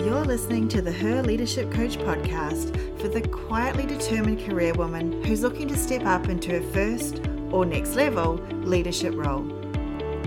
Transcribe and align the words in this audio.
You're 0.00 0.24
listening 0.24 0.68
to 0.68 0.82
the 0.82 0.92
Her 0.92 1.22
Leadership 1.22 1.70
Coach 1.70 1.96
podcast 1.96 3.00
for 3.00 3.08
the 3.08 3.26
quietly 3.28 3.86
determined 3.86 4.44
career 4.44 4.74
woman 4.74 5.22
who's 5.22 5.42
looking 5.42 5.68
to 5.68 5.76
step 5.76 6.04
up 6.04 6.28
into 6.28 6.50
her 6.50 6.72
first 6.72 7.22
or 7.50 7.64
next 7.64 7.94
level 7.94 8.34
leadership 8.64 9.14
role. 9.14 9.48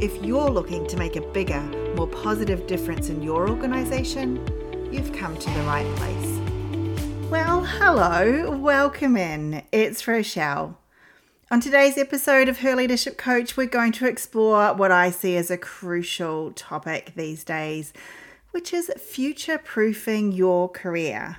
If 0.01 0.23
you're 0.23 0.49
looking 0.49 0.87
to 0.87 0.97
make 0.97 1.15
a 1.15 1.21
bigger, 1.21 1.61
more 1.95 2.07
positive 2.07 2.65
difference 2.65 3.09
in 3.09 3.21
your 3.21 3.49
organization, 3.49 4.37
you've 4.91 5.11
come 5.11 5.37
to 5.37 5.49
the 5.51 5.61
right 5.61 5.95
place. 5.97 6.39
Well, 7.29 7.63
hello, 7.63 8.57
welcome 8.57 9.17
in. 9.17 9.63
It's 9.71 10.07
Rochelle. 10.07 10.79
On 11.51 11.59
today's 11.59 11.97
episode 11.97 12.49
of 12.49 12.59
Her 12.59 12.75
Leadership 12.75 13.17
Coach, 13.17 13.55
we're 13.57 13.67
going 13.67 13.91
to 13.93 14.07
explore 14.07 14.73
what 14.73 14.91
I 14.91 15.11
see 15.11 15.37
as 15.37 15.51
a 15.51 15.57
crucial 15.57 16.51
topic 16.53 17.13
these 17.15 17.43
days, 17.43 17.93
which 18.57 18.73
is 18.73 18.91
future 18.97 19.59
proofing 19.59 20.31
your 20.31 20.67
career. 20.67 21.37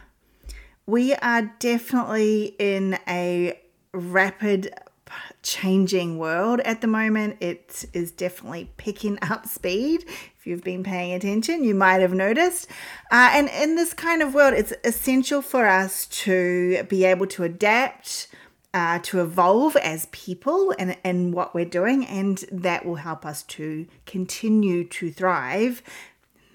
We 0.87 1.15
are 1.15 1.53
definitely 1.59 2.55
in 2.61 2.97
a 3.09 3.59
rapid 3.93 4.73
changing 5.43 6.17
world 6.17 6.61
at 6.61 6.81
the 6.81 6.87
moment. 6.87 7.39
It 7.41 7.87
is 7.93 8.12
definitely 8.12 8.71
picking 8.77 9.19
up 9.23 9.49
speed. 9.49 10.05
If 10.39 10.47
you've 10.47 10.62
been 10.62 10.85
paying 10.85 11.12
attention, 11.12 11.65
you 11.65 11.75
might 11.75 12.01
have 12.03 12.15
noticed. 12.15 12.69
Uh, 13.11 13.31
and 13.33 13.48
in 13.48 13.75
this 13.75 13.93
kind 13.93 14.23
of 14.23 14.33
world, 14.33 14.55
it's 14.55 14.73
essential 14.85 15.43
for 15.43 15.67
us 15.67 16.07
to 16.23 16.85
be 16.85 17.05
able 17.05 17.27
to 17.27 17.43
adapt 17.43 18.29
uh, 18.73 19.01
to 19.01 19.21
evolve 19.21 19.75
as 19.75 20.07
people 20.12 20.73
and, 20.79 20.97
and 21.03 21.35
what 21.35 21.53
we're 21.53 21.65
doing, 21.65 22.07
and 22.07 22.45
that 22.53 22.87
will 22.87 22.95
help 22.95 23.27
us 23.27 23.43
to 23.43 23.89
continue 24.07 24.85
to 24.85 25.11
thrive. 25.11 25.83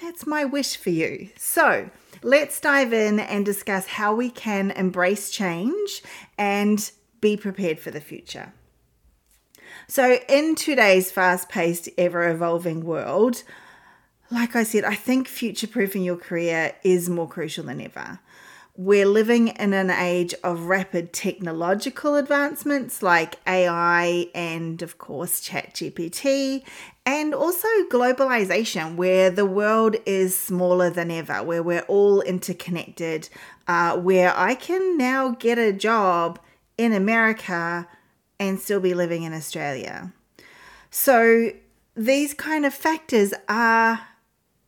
That's 0.04 0.28
my 0.28 0.44
wish 0.44 0.76
for 0.76 0.90
you. 0.90 1.30
So, 1.38 1.90
let's 2.22 2.60
dive 2.60 2.92
in 2.92 3.22
and 3.22 3.46
discuss 3.46 3.88
how 3.88 4.14
we 4.14 4.30
can 4.30 4.70
embrace 4.72 5.32
change 5.32 6.04
and 6.38 6.92
be 7.22 7.38
prepared 7.38 7.80
for 7.80 7.90
the 7.90 8.02
future. 8.02 8.52
So, 9.88 10.20
in 10.28 10.56
today's 10.56 11.10
fast 11.10 11.48
paced, 11.48 11.88
ever 11.98 12.30
evolving 12.30 12.84
world, 12.84 13.44
like 14.30 14.58
I 14.58 14.64
said, 14.64 14.84
I 14.84 14.96
think 14.96 15.30
future 15.30 15.68
proofing 15.68 16.04
your 16.04 16.18
career 16.18 16.76
is 16.84 17.10
more 17.10 17.30
crucial 17.30 17.64
than 17.64 17.80
ever. 17.80 18.20
We're 18.76 19.06
living 19.06 19.50
in 19.50 19.72
an 19.72 19.92
age 19.92 20.34
of 20.44 20.64
rapid 20.64 21.14
technological 21.14 22.16
advancements 22.16 23.04
like 23.04 23.36
AI 23.48 24.28
and, 24.34 24.82
of 24.82 24.98
course, 24.98 25.40
ChatGPT, 25.48 26.64
and 27.06 27.34
also 27.34 27.68
globalization, 27.92 28.96
where 28.96 29.30
the 29.30 29.46
world 29.46 29.98
is 30.06 30.38
smaller 30.38 30.90
than 30.90 31.12
ever, 31.12 31.44
where 31.44 31.62
we're 31.62 31.82
all 31.82 32.22
interconnected, 32.22 33.30
uh, 33.68 33.98
where 33.98 34.34
I 34.38 34.56
can 34.56 34.98
now 34.98 35.32
get 35.32 35.58
a 35.58 35.74
job 35.74 36.40
in 36.78 36.94
America 36.94 37.88
and 38.40 38.60
still 38.60 38.80
be 38.80 38.94
living 38.94 39.24
in 39.24 39.34
Australia. 39.34 40.14
So, 40.90 41.52
these 41.96 42.34
kind 42.34 42.66
of 42.66 42.74
factors 42.74 43.34
are 43.48 44.08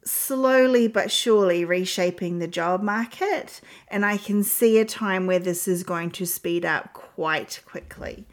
slowly 0.03 0.87
but 0.87 1.11
surely 1.11 1.65
reshaping 1.65 2.39
the 2.39 2.47
job 2.47 2.81
market. 2.81 3.61
And 3.87 4.05
I 4.05 4.17
can 4.17 4.43
see 4.43 4.77
a 4.77 4.85
time 4.85 5.25
where 5.25 5.39
this 5.39 5.67
is 5.67 5.83
going 5.83 6.11
to 6.11 6.25
speed 6.25 6.63
up 6.63 6.93
quite 6.93 7.61
quickly. 7.65 8.25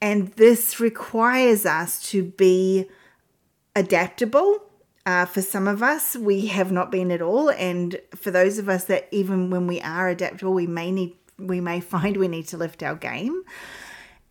And 0.00 0.28
this 0.32 0.80
requires 0.80 1.66
us 1.66 2.02
to 2.10 2.22
be 2.22 2.86
adaptable. 3.76 4.62
Uh, 5.06 5.26
for 5.26 5.42
some 5.42 5.68
of 5.68 5.82
us, 5.82 6.16
we 6.16 6.46
have 6.46 6.72
not 6.72 6.90
been 6.90 7.10
at 7.10 7.20
all. 7.20 7.50
And 7.50 8.00
for 8.14 8.30
those 8.30 8.58
of 8.58 8.68
us 8.68 8.84
that 8.84 9.08
even 9.10 9.50
when 9.50 9.66
we 9.66 9.80
are 9.80 10.08
adaptable, 10.08 10.54
we 10.54 10.66
may 10.66 10.90
need 10.90 11.16
we 11.38 11.60
may 11.60 11.80
find 11.92 12.16
we 12.16 12.28
need 12.28 12.48
to 12.48 12.56
lift 12.56 12.82
our 12.82 12.94
game. 12.94 13.42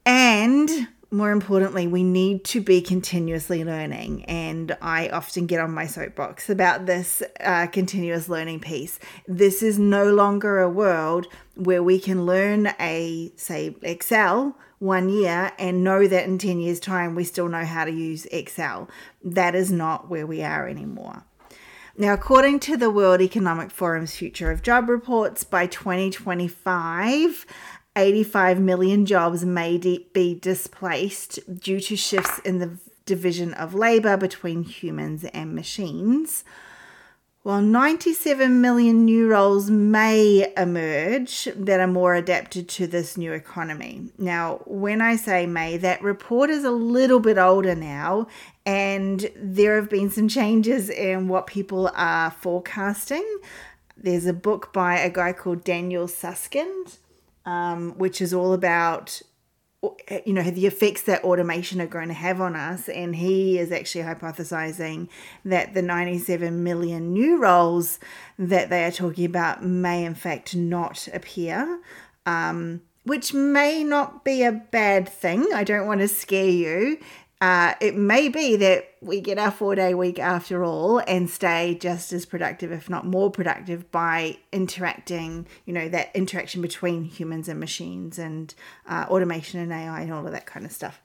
And 0.06 0.88
more 1.14 1.32
importantly, 1.32 1.86
we 1.86 2.04
need 2.04 2.44
to 2.44 2.60
be 2.60 2.82
continuously 2.82 3.64
learning. 3.64 4.26
And 4.26 4.76
I 4.82 5.10
often 5.10 5.46
get 5.46 5.60
on 5.60 5.72
my 5.72 5.86
soapbox 5.86 6.50
about 6.50 6.88
this 6.88 7.22
uh, 7.40 7.68
continuous 7.68 8.28
learning 8.28 8.62
piece. 8.62 9.00
This 9.28 9.62
is 9.62 9.78
no 9.78 10.12
longer 10.12 10.60
a 10.60 10.70
world 10.70 11.28
where 11.56 11.84
we 11.84 12.00
can 12.00 12.26
learn 12.26 12.74
a, 12.80 13.32
say, 13.36 13.76
Excel 13.84 14.58
one 14.84 15.08
year 15.08 15.54
and 15.58 15.84
know 15.84 16.08
that 16.08 16.26
in 16.26 16.38
10 16.38 16.60
years' 16.60 16.80
time 16.80 17.16
we 17.16 17.24
still 17.24 17.48
know 17.48 17.64
how 17.64 17.86
to 17.86 17.92
use 17.92 18.26
Excel. 18.26 18.90
That 19.24 19.56
is 19.56 19.72
not 19.72 20.10
where 20.10 20.28
we 20.28 20.44
are 20.44 20.68
anymore. 20.68 21.24
Now, 21.98 22.14
according 22.14 22.60
to 22.62 22.76
the 22.76 22.90
World 22.90 23.22
Economic 23.22 23.72
Forum's 23.72 24.16
Future 24.16 24.52
of 24.52 24.62
Job 24.62 24.90
reports, 24.90 25.44
by 25.44 25.68
2025, 25.68 27.46
85 27.96 28.60
million 28.60 29.06
jobs 29.06 29.46
may 29.46 29.78
be 29.78 30.40
displaced 30.42 31.40
due 31.60 31.80
to 31.80 31.96
shifts 31.96 32.40
in 32.40 32.60
the 32.60 32.78
division 33.06 33.54
of 33.54 33.74
labour 33.74 34.18
between 34.18 34.64
humans 34.64 35.24
and 35.34 35.54
machines, 35.54 36.44
while 37.44 37.62
97 37.62 38.62
million 38.62 39.06
new 39.06 39.28
roles 39.28 39.70
may 39.70 40.52
emerge 40.58 41.50
that 41.56 41.80
are 41.80 41.88
more 41.88 42.16
adapted 42.16 42.68
to 42.70 42.88
this 42.88 43.18
new 43.18 43.34
economy. 43.34 44.10
Now, 44.18 44.62
when 44.66 45.02
I 45.02 45.18
say 45.18 45.46
may, 45.46 45.78
that 45.78 46.02
report 46.02 46.50
is 46.50 46.64
a 46.64 46.72
little 46.72 47.20
bit 47.20 47.38
older 47.38 47.76
now, 47.76 48.28
and 48.66 49.30
there 49.36 49.76
have 49.76 49.90
been 49.90 50.10
some 50.10 50.28
changes 50.28 50.90
in 50.90 51.28
what 51.28 51.48
people 51.48 51.92
are 51.94 52.32
forecasting. 52.32 53.26
There's 53.98 54.26
a 54.26 54.34
book 54.34 54.74
by 54.74 54.98
a 55.00 55.10
guy 55.10 55.34
called 55.34 55.64
Daniel 55.64 56.08
Susskind 56.08 56.98
um, 57.46 57.92
which 57.98 58.22
is 58.22 58.34
all 58.34 58.54
about 58.54 59.22
you 60.26 60.34
know 60.34 60.44
the 60.44 60.66
effects 60.66 61.02
that 61.04 61.24
automation 61.24 61.82
are 61.82 61.88
going 61.88 62.08
to 62.08 62.14
have 62.14 62.40
on 62.40 62.56
us 62.56 62.88
and 62.88 63.16
he 63.16 63.60
is 63.60 63.72
actually 63.72 64.04
hypothesizing 64.04 65.10
that 65.44 65.74
the 65.74 65.82
97 65.82 66.64
million 66.64 67.12
new 67.12 67.38
roles 67.38 68.00
that 68.40 68.70
they 68.70 68.86
are 68.86 68.92
talking 68.92 69.26
about 69.26 69.64
may 69.64 70.06
in 70.06 70.16
fact 70.16 70.56
not 70.56 71.08
appear 71.14 71.82
um, 72.26 72.82
which 73.04 73.34
may 73.34 73.84
not 73.84 74.24
be 74.24 74.44
a 74.44 74.52
bad 74.52 75.08
thing. 75.10 75.46
I 75.54 75.64
don't 75.64 75.88
want 75.88 76.02
to 76.02 76.08
scare 76.08 76.46
you 76.46 77.00
uh, 77.44 77.76
it 77.82 77.94
may 77.94 78.30
be 78.30 78.56
that 78.56 78.94
we 79.02 79.20
get 79.20 79.38
our 79.38 79.52
four 79.52 79.76
day 79.76 79.94
week 79.94 80.18
after 80.18 80.64
all 80.64 81.00
and 81.00 81.30
stay 81.30 81.78
just 81.78 82.14
as 82.14 82.26
productive, 82.26 82.72
if 82.72 82.90
not 82.90 83.06
more 83.06 83.30
productive, 83.30 83.92
by 83.92 84.38
interacting, 84.54 85.46
you 85.66 85.74
know, 85.74 85.90
that 85.90 86.10
interaction 86.16 86.62
between 86.62 87.04
humans 87.04 87.50
and 87.50 87.60
machines 87.60 88.18
and 88.18 88.56
uh, 88.88 89.08
automation 89.10 89.60
and 89.60 89.74
AI 89.74 90.04
and 90.04 90.14
all 90.14 90.26
of 90.26 90.32
that 90.32 90.46
kind 90.46 90.66
of 90.66 90.72
stuff. 90.72 91.02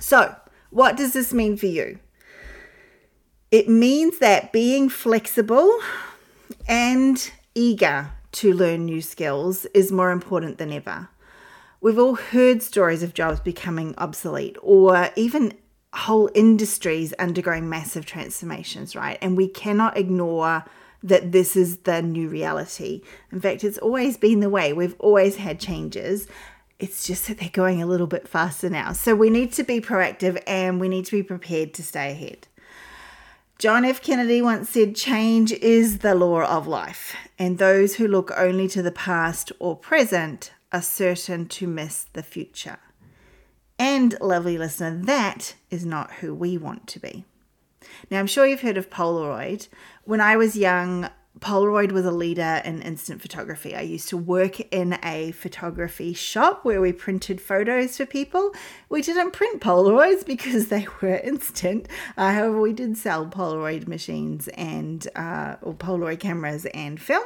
So, 0.00 0.34
what 0.70 0.96
does 0.96 1.12
this 1.12 1.32
mean 1.32 1.56
for 1.56 1.66
you? 1.66 2.00
It 3.52 3.68
means 3.68 4.18
that 4.18 4.52
being 4.52 4.88
flexible 4.88 5.78
and 6.66 7.30
eager 7.54 8.10
to 8.32 8.52
learn 8.52 8.86
new 8.86 9.00
skills 9.00 9.66
is 9.66 9.92
more 9.92 10.10
important 10.10 10.58
than 10.58 10.72
ever. 10.72 11.10
We've 11.80 11.98
all 11.98 12.16
heard 12.16 12.62
stories 12.62 13.04
of 13.04 13.14
jobs 13.14 13.38
becoming 13.38 13.94
obsolete 13.98 14.56
or 14.62 15.10
even 15.14 15.54
whole 15.92 16.28
industries 16.34 17.12
undergoing 17.14 17.68
massive 17.68 18.04
transformations, 18.04 18.96
right? 18.96 19.16
And 19.22 19.36
we 19.36 19.48
cannot 19.48 19.96
ignore 19.96 20.64
that 21.04 21.30
this 21.30 21.54
is 21.54 21.78
the 21.78 22.02
new 22.02 22.28
reality. 22.28 23.02
In 23.30 23.40
fact, 23.40 23.62
it's 23.62 23.78
always 23.78 24.16
been 24.16 24.40
the 24.40 24.50
way. 24.50 24.72
We've 24.72 24.96
always 24.98 25.36
had 25.36 25.60
changes. 25.60 26.26
It's 26.80 27.06
just 27.06 27.28
that 27.28 27.38
they're 27.38 27.48
going 27.48 27.80
a 27.80 27.86
little 27.86 28.08
bit 28.08 28.26
faster 28.26 28.68
now. 28.68 28.92
So 28.92 29.14
we 29.14 29.30
need 29.30 29.52
to 29.52 29.62
be 29.62 29.80
proactive 29.80 30.42
and 30.48 30.80
we 30.80 30.88
need 30.88 31.04
to 31.06 31.12
be 31.12 31.22
prepared 31.22 31.74
to 31.74 31.84
stay 31.84 32.10
ahead. 32.10 32.48
John 33.58 33.84
F. 33.84 34.02
Kennedy 34.02 34.42
once 34.42 34.70
said, 34.70 34.96
Change 34.96 35.52
is 35.52 35.98
the 35.98 36.14
law 36.14 36.42
of 36.42 36.68
life, 36.68 37.16
and 37.40 37.58
those 37.58 37.96
who 37.96 38.06
look 38.06 38.30
only 38.36 38.68
to 38.68 38.82
the 38.82 38.92
past 38.92 39.50
or 39.58 39.74
present 39.74 40.52
are 40.72 40.82
certain 40.82 41.46
to 41.46 41.66
miss 41.66 42.06
the 42.12 42.22
future. 42.22 42.78
And, 43.78 44.16
lovely 44.20 44.58
listener, 44.58 45.00
that 45.04 45.54
is 45.70 45.86
not 45.86 46.14
who 46.14 46.34
we 46.34 46.58
want 46.58 46.86
to 46.88 47.00
be. 47.00 47.24
Now, 48.10 48.18
I'm 48.18 48.26
sure 48.26 48.46
you've 48.46 48.62
heard 48.62 48.76
of 48.76 48.90
Polaroid. 48.90 49.68
When 50.04 50.20
I 50.20 50.36
was 50.36 50.56
young, 50.56 51.08
Polaroid 51.40 51.92
was 51.92 52.04
a 52.04 52.10
leader 52.10 52.60
in 52.64 52.82
instant 52.82 53.22
photography. 53.22 53.74
I 53.74 53.82
used 53.82 54.08
to 54.08 54.16
work 54.16 54.60
in 54.72 54.98
a 55.04 55.32
photography 55.32 56.12
shop 56.12 56.64
where 56.64 56.80
we 56.80 56.92
printed 56.92 57.40
photos 57.40 57.96
for 57.96 58.06
people. 58.06 58.52
We 58.88 59.02
didn't 59.02 59.32
print 59.32 59.60
Polaroids 59.62 60.26
because 60.26 60.68
they 60.68 60.86
were 61.02 61.16
instant. 61.16 61.88
Uh, 62.16 62.32
however, 62.32 62.60
we 62.60 62.72
did 62.72 62.96
sell 62.96 63.26
Polaroid 63.26 63.86
machines 63.86 64.48
and 64.48 65.06
uh, 65.14 65.56
or 65.62 65.74
Polaroid 65.74 66.20
cameras 66.20 66.66
and 66.74 67.00
film. 67.00 67.24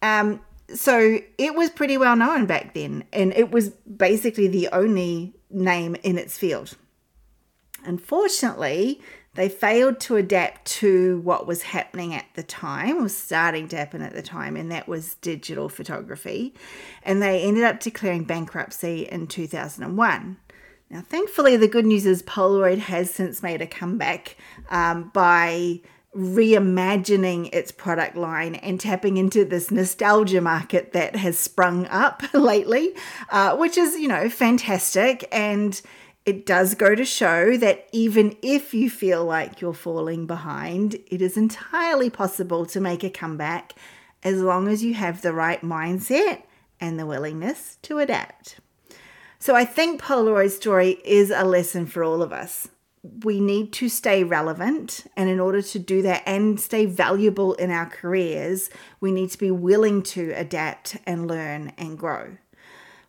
Um, 0.00 0.40
so 0.72 1.18
it 1.38 1.54
was 1.54 1.70
pretty 1.70 1.98
well 1.98 2.16
known 2.16 2.46
back 2.46 2.74
then, 2.74 3.04
and 3.12 3.32
it 3.34 3.50
was 3.50 3.70
basically 3.70 4.48
the 4.48 4.68
only 4.72 5.34
name 5.50 5.96
in 6.02 6.18
its 6.18 6.38
field. 6.38 6.76
Unfortunately, 7.84 9.00
They 9.34 9.48
failed 9.48 9.98
to 10.00 10.16
adapt 10.16 10.64
to 10.66 11.20
what 11.20 11.46
was 11.46 11.62
happening 11.62 12.14
at 12.14 12.26
the 12.34 12.44
time, 12.44 13.02
was 13.02 13.16
starting 13.16 13.66
to 13.68 13.76
happen 13.76 14.00
at 14.00 14.14
the 14.14 14.22
time, 14.22 14.56
and 14.56 14.70
that 14.70 14.86
was 14.86 15.16
digital 15.16 15.68
photography. 15.68 16.54
And 17.02 17.20
they 17.20 17.42
ended 17.42 17.64
up 17.64 17.80
declaring 17.80 18.24
bankruptcy 18.24 19.08
in 19.10 19.26
2001. 19.26 20.36
Now, 20.88 21.00
thankfully, 21.00 21.56
the 21.56 21.66
good 21.66 21.86
news 21.86 22.06
is 22.06 22.22
Polaroid 22.22 22.78
has 22.78 23.10
since 23.10 23.42
made 23.42 23.60
a 23.60 23.66
comeback 23.66 24.36
um, 24.70 25.10
by 25.12 25.80
reimagining 26.16 27.52
its 27.52 27.72
product 27.72 28.16
line 28.16 28.54
and 28.56 28.80
tapping 28.80 29.16
into 29.16 29.44
this 29.44 29.70
nostalgia 29.70 30.40
market 30.40 30.92
that 30.92 31.16
has 31.16 31.38
sprung 31.38 31.86
up 31.86 32.22
lately, 32.32 32.94
uh, 33.30 33.56
which 33.56 33.76
is, 33.76 33.96
you 33.96 34.08
know, 34.08 34.28
fantastic. 34.28 35.28
And 35.32 35.80
it 36.24 36.46
does 36.46 36.74
go 36.74 36.94
to 36.94 37.04
show 37.04 37.56
that 37.56 37.88
even 37.92 38.36
if 38.42 38.72
you 38.72 38.88
feel 38.88 39.24
like 39.24 39.60
you're 39.60 39.74
falling 39.74 40.26
behind, 40.26 40.94
it 41.08 41.20
is 41.20 41.36
entirely 41.36 42.08
possible 42.08 42.64
to 42.66 42.80
make 42.80 43.04
a 43.04 43.10
comeback 43.10 43.74
as 44.22 44.40
long 44.40 44.68
as 44.68 44.82
you 44.82 44.94
have 44.94 45.20
the 45.20 45.34
right 45.34 45.60
mindset 45.62 46.42
and 46.80 46.98
the 46.98 47.06
willingness 47.06 47.76
to 47.82 47.98
adapt. 47.98 48.58
So 49.38 49.54
I 49.54 49.66
think 49.66 50.00
Polaroid's 50.00 50.56
story 50.56 50.98
is 51.04 51.30
a 51.30 51.44
lesson 51.44 51.84
for 51.84 52.02
all 52.02 52.22
of 52.22 52.32
us. 52.32 52.68
We 53.22 53.38
need 53.38 53.74
to 53.74 53.90
stay 53.90 54.24
relevant, 54.24 55.04
and 55.14 55.28
in 55.28 55.38
order 55.38 55.60
to 55.60 55.78
do 55.78 56.00
that 56.02 56.22
and 56.24 56.58
stay 56.58 56.86
valuable 56.86 57.52
in 57.54 57.70
our 57.70 57.84
careers, 57.84 58.70
we 58.98 59.12
need 59.12 59.30
to 59.32 59.38
be 59.38 59.50
willing 59.50 60.02
to 60.04 60.30
adapt 60.30 60.96
and 61.04 61.28
learn 61.28 61.74
and 61.76 61.98
grow. 61.98 62.38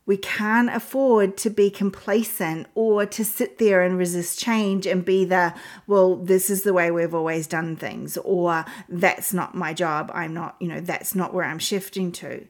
We 0.05 0.17
can't 0.17 0.69
afford 0.69 1.37
to 1.37 1.49
be 1.49 1.69
complacent 1.69 2.67
or 2.75 3.05
to 3.05 3.23
sit 3.23 3.57
there 3.57 3.83
and 3.83 3.97
resist 3.97 4.37
change 4.37 4.85
and 4.85 5.05
be 5.05 5.23
the, 5.23 5.53
well, 5.87 6.17
this 6.17 6.49
is 6.49 6.63
the 6.63 6.73
way 6.73 6.91
we've 6.91 7.15
always 7.15 7.47
done 7.47 7.77
things, 7.77 8.17
or 8.17 8.65
that's 8.89 9.33
not 9.33 9.55
my 9.55 9.73
job. 9.73 10.11
I'm 10.13 10.33
not, 10.33 10.57
you 10.59 10.67
know, 10.67 10.81
that's 10.81 11.15
not 11.15 11.33
where 11.33 11.45
I'm 11.45 11.57
shifting 11.57 12.11
to. 12.11 12.45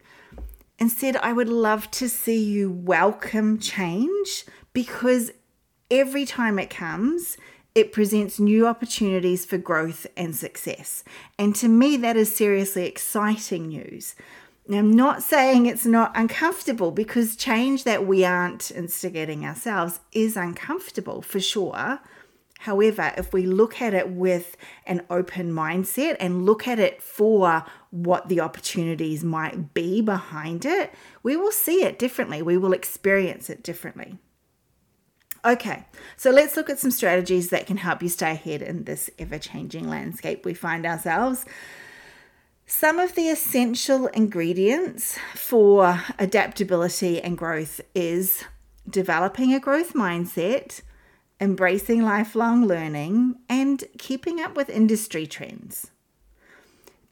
Instead, 0.80 1.16
I 1.18 1.32
would 1.32 1.48
love 1.48 1.92
to 1.92 2.10
see 2.10 2.44
you 2.44 2.72
welcome 2.72 3.60
change 3.60 4.46
because 4.74 5.32
every 5.90 6.26
time 6.26 6.60
it 6.60 6.70
comes, 6.70 7.38
it 7.74 7.92
presents 7.92 8.40
new 8.40 8.66
opportunities 8.66 9.46
for 9.46 9.58
growth 9.58 10.08
and 10.16 10.36
success. 10.36 11.04
And 11.38 11.56
to 11.56 11.68
me, 11.68 11.98
that 11.98 12.16
is 12.16 12.34
seriously 12.34 12.86
exciting 12.88 13.68
news. 13.68 14.16
Now, 14.68 14.80
I'm 14.80 14.96
not 14.96 15.22
saying 15.22 15.66
it's 15.66 15.86
not 15.86 16.12
uncomfortable 16.16 16.92
because 16.92 17.36
change 17.36 17.84
that 17.84 18.08
we 18.08 18.26
aren't 18.26 18.72
instigating 18.72 19.46
ourselves 19.46 20.00
is 20.12 20.36
uncomfortable 20.36 21.22
for 21.22 21.40
sure. 21.40 22.00
However, 22.60 23.14
if 23.16 23.32
we 23.32 23.46
look 23.46 23.80
at 23.80 23.94
it 23.94 24.10
with 24.10 24.58
an 24.88 25.04
open 25.10 25.52
mindset 25.52 26.16
and 26.20 26.48
look 26.48 26.68
at 26.68 26.80
it 26.80 27.04
for 27.04 27.64
what 27.92 28.28
the 28.28 28.40
opportunities 28.40 29.24
might 29.24 29.76
be 29.76 30.02
behind 30.02 30.66
it, 30.66 30.92
we 31.22 31.36
will 31.36 31.52
see 31.52 31.84
it 31.84 32.00
differently. 32.00 32.42
We 32.42 32.58
will 32.58 32.74
experience 32.74 33.52
it 33.52 33.62
differently. 33.62 34.18
Okay, 35.46 35.86
so 36.18 36.32
let's 36.32 36.58
look 36.58 36.72
at 36.72 36.80
some 36.80 36.90
strategies 36.90 37.50
that 37.50 37.68
can 37.68 37.78
help 37.78 38.02
you 38.02 38.10
stay 38.10 38.32
ahead 38.32 38.64
in 38.64 38.86
this 38.86 39.12
ever 39.20 39.38
changing 39.38 39.88
landscape 39.88 40.44
we 40.44 40.56
find 40.56 40.88
ourselves. 40.88 41.46
Some 42.66 42.98
of 42.98 43.14
the 43.14 43.30
essential 43.30 44.08
ingredients 44.08 45.20
for 45.36 46.02
adaptability 46.18 47.22
and 47.22 47.38
growth 47.38 47.80
is 47.94 48.44
developing 48.90 49.54
a 49.54 49.60
growth 49.60 49.94
mindset, 49.94 50.82
embracing 51.40 52.02
lifelong 52.02 52.66
learning, 52.66 53.36
and 53.48 53.84
keeping 54.00 54.42
up 54.42 54.58
with 54.58 54.68
industry 54.68 55.28
trends. 55.28 55.92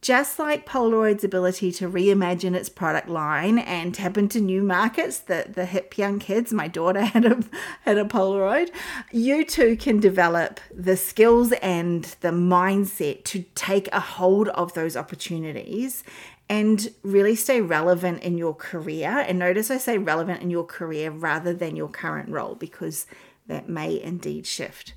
Just 0.03 0.38
like 0.38 0.65
Polaroid's 0.65 1.23
ability 1.23 1.71
to 1.71 1.89
reimagine 1.89 2.55
its 2.55 2.67
product 2.67 3.07
line 3.07 3.57
and 3.57 3.95
tap 3.95 4.17
into 4.17 4.41
new 4.41 4.61
markets, 4.61 5.19
the, 5.19 5.45
the 5.47 5.65
hip 5.65 5.97
young 5.97 6.19
kids, 6.19 6.51
my 6.51 6.67
daughter 6.67 7.00
had 7.05 7.23
a, 7.23 7.41
had 7.83 7.97
a 7.97 8.03
Polaroid, 8.03 8.69
you 9.13 9.45
too 9.45 9.77
can 9.77 10.01
develop 10.01 10.59
the 10.75 10.97
skills 10.97 11.53
and 11.61 12.03
the 12.19 12.31
mindset 12.31 13.23
to 13.23 13.45
take 13.55 13.88
a 13.94 14.01
hold 14.01 14.50
of 14.50 14.73
those 14.73 14.97
opportunities 14.97 16.03
and 16.49 16.89
really 17.03 17.33
stay 17.33 17.61
relevant 17.61 18.21
in 18.23 18.38
your 18.38 18.53
career. 18.53 19.23
And 19.25 19.39
notice 19.39 19.71
I 19.71 19.77
say 19.77 19.97
relevant 19.97 20.41
in 20.41 20.49
your 20.49 20.65
career 20.65 21.11
rather 21.11 21.53
than 21.53 21.77
your 21.77 21.88
current 21.88 22.27
role 22.27 22.56
because 22.56 23.07
that 23.47 23.69
may 23.69 24.01
indeed 24.01 24.45
shift. 24.45 24.95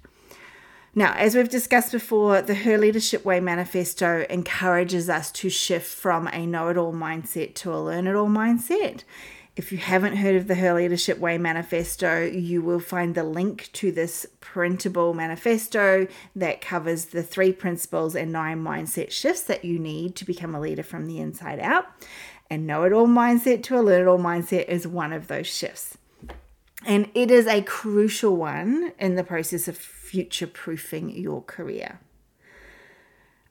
Now, 0.99 1.13
as 1.13 1.35
we've 1.35 1.47
discussed 1.47 1.93
before, 1.93 2.41
the 2.41 2.55
Her 2.55 2.79
Leadership 2.79 3.23
Way 3.23 3.39
manifesto 3.39 4.25
encourages 4.31 5.11
us 5.11 5.31
to 5.33 5.51
shift 5.51 5.87
from 5.87 6.27
a 6.29 6.47
know 6.47 6.69
it 6.69 6.79
all 6.79 6.95
mindset 6.95 7.55
to 7.57 7.75
a 7.75 7.77
learn 7.77 8.07
it 8.07 8.15
all 8.15 8.31
mindset. 8.31 9.05
If 9.57 9.73
you 9.73 9.77
haven't 9.77 10.17
heard 10.17 10.37
of 10.37 10.49
the 10.49 10.55
Her 10.55 10.73
Leadership 10.73 11.19
Way 11.19 11.37
manifesto, 11.37 12.25
you 12.25 12.63
will 12.63 12.81
find 12.81 13.15
the 13.15 13.25
link 13.25 13.69
to 13.75 13.93
this 13.93 14.25
printable 14.41 15.13
manifesto 15.13 16.07
that 16.35 16.63
covers 16.63 17.05
the 17.07 17.23
three 17.23 17.53
principles 17.53 18.17
and 18.17 18.33
nine 18.33 18.65
mindset 18.65 19.11
shifts 19.11 19.43
that 19.43 19.67
you 19.67 19.79
need 19.79 20.17
to 20.17 20.25
become 20.25 20.55
a 20.55 20.61
leader 20.61 20.83
from 20.83 21.07
the 21.07 21.19
inside 21.19 21.61
out. 21.61 21.85
And 22.49 22.67
know 22.67 22.85
it 22.85 22.95
all 22.95 23.07
mindset 23.07 23.63
to 23.65 23.79
a 23.79 23.83
learn 23.83 24.01
it 24.01 24.09
all 24.09 24.19
mindset 24.19 24.67
is 24.67 24.87
one 24.87 25.13
of 25.13 25.29
those 25.29 25.47
shifts. 25.47 25.99
And 26.87 27.11
it 27.15 27.31
is 27.31 27.47
a 27.47 27.61
crucial 27.61 28.35
one 28.35 28.93
in 28.99 29.17
the 29.17 29.25
process 29.25 29.69
of 29.69 29.77
future 30.07 30.47
proofing 30.47 31.11
your 31.11 31.43
career. 31.43 31.99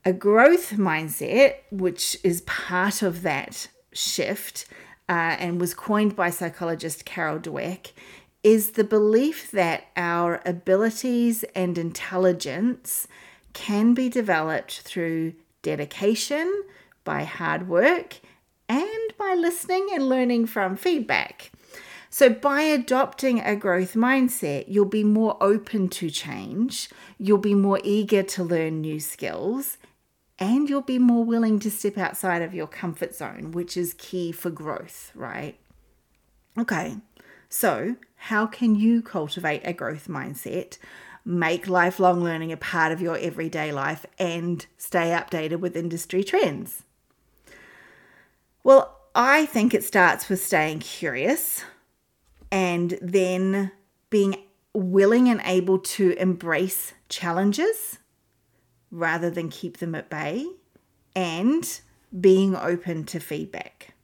A 0.04 0.12
growth 0.12 0.72
mindset, 0.72 1.56
which 1.70 2.16
is 2.22 2.40
part 2.42 3.02
of 3.02 3.22
that 3.22 3.68
shift 3.92 4.66
uh, 5.08 5.36
and 5.38 5.60
was 5.60 5.74
coined 5.74 6.14
by 6.16 6.30
psychologist 6.30 7.04
Carol 7.04 7.38
Dweck, 7.38 7.92
is 8.42 8.72
the 8.72 8.84
belief 8.84 9.50
that 9.50 9.88
our 9.96 10.40
abilities 10.46 11.44
and 11.54 11.76
intelligence 11.76 13.08
can 13.52 13.94
be 13.94 14.08
developed 14.08 14.80
through 14.80 15.34
dedication, 15.62 16.62
by 17.02 17.24
hard 17.24 17.68
work, 17.68 18.20
and 18.68 19.12
by 19.18 19.34
listening 19.34 19.88
and 19.92 20.08
learning 20.08 20.46
from 20.46 20.76
feedback. 20.76 21.50
So, 22.08 22.30
by 22.30 22.62
adopting 22.62 23.40
a 23.40 23.56
growth 23.56 23.94
mindset, 23.94 24.66
you'll 24.68 24.84
be 24.84 25.04
more 25.04 25.36
open 25.40 25.88
to 25.90 26.08
change, 26.08 26.88
you'll 27.18 27.38
be 27.38 27.54
more 27.54 27.80
eager 27.82 28.22
to 28.22 28.44
learn 28.44 28.80
new 28.80 29.00
skills, 29.00 29.76
and 30.38 30.68
you'll 30.68 30.82
be 30.82 30.98
more 30.98 31.24
willing 31.24 31.58
to 31.60 31.70
step 31.70 31.98
outside 31.98 32.42
of 32.42 32.54
your 32.54 32.66
comfort 32.66 33.14
zone, 33.14 33.52
which 33.52 33.76
is 33.76 33.94
key 33.94 34.32
for 34.32 34.50
growth, 34.50 35.10
right? 35.14 35.58
Okay, 36.58 36.96
so 37.48 37.96
how 38.16 38.46
can 38.46 38.74
you 38.74 39.02
cultivate 39.02 39.62
a 39.64 39.72
growth 39.72 40.08
mindset? 40.08 40.78
Make 41.24 41.68
lifelong 41.68 42.22
learning 42.22 42.52
a 42.52 42.56
part 42.56 42.92
of 42.92 43.00
your 43.00 43.18
everyday 43.18 43.72
life 43.72 44.06
and 44.18 44.64
stay 44.78 45.08
updated 45.10 45.58
with 45.58 45.76
industry 45.76 46.22
trends? 46.22 46.84
Well, 48.62 48.96
I 49.14 49.46
think 49.46 49.74
it 49.74 49.84
starts 49.84 50.28
with 50.28 50.44
staying 50.44 50.80
curious 50.80 51.64
and 52.50 52.98
then 53.00 53.72
being 54.10 54.42
willing 54.72 55.28
and 55.28 55.40
able 55.44 55.78
to 55.78 56.12
embrace 56.12 56.92
challenges 57.08 57.98
rather 58.90 59.30
than 59.30 59.48
keep 59.48 59.78
them 59.78 59.94
at 59.94 60.10
bay 60.10 60.46
and 61.14 61.80
being 62.18 62.54
open 62.54 63.04
to 63.04 63.18
feedback. 63.18 63.94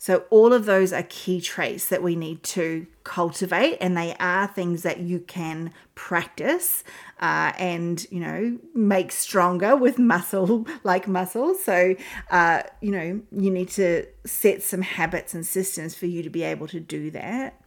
So, 0.00 0.24
all 0.30 0.52
of 0.52 0.64
those 0.64 0.92
are 0.92 1.02
key 1.02 1.40
traits 1.40 1.88
that 1.88 2.04
we 2.04 2.14
need 2.14 2.44
to 2.44 2.86
cultivate, 3.02 3.78
and 3.80 3.96
they 3.96 4.14
are 4.20 4.46
things 4.46 4.82
that 4.84 5.00
you 5.00 5.18
can 5.18 5.72
practice 5.96 6.84
uh, 7.20 7.52
and, 7.58 8.06
you 8.08 8.20
know, 8.20 8.58
make 8.74 9.10
stronger 9.10 9.76
with 9.76 9.98
muscle 10.12 10.68
like 10.84 11.08
muscles. 11.08 11.64
So, 11.64 11.96
uh, 12.30 12.62
you 12.80 12.92
know, 12.92 13.20
you 13.32 13.50
need 13.50 13.70
to 13.70 14.06
set 14.24 14.62
some 14.62 14.82
habits 14.82 15.34
and 15.34 15.44
systems 15.44 15.96
for 15.96 16.06
you 16.06 16.22
to 16.22 16.30
be 16.30 16.44
able 16.44 16.68
to 16.68 16.78
do 16.78 17.10
that. 17.10 17.60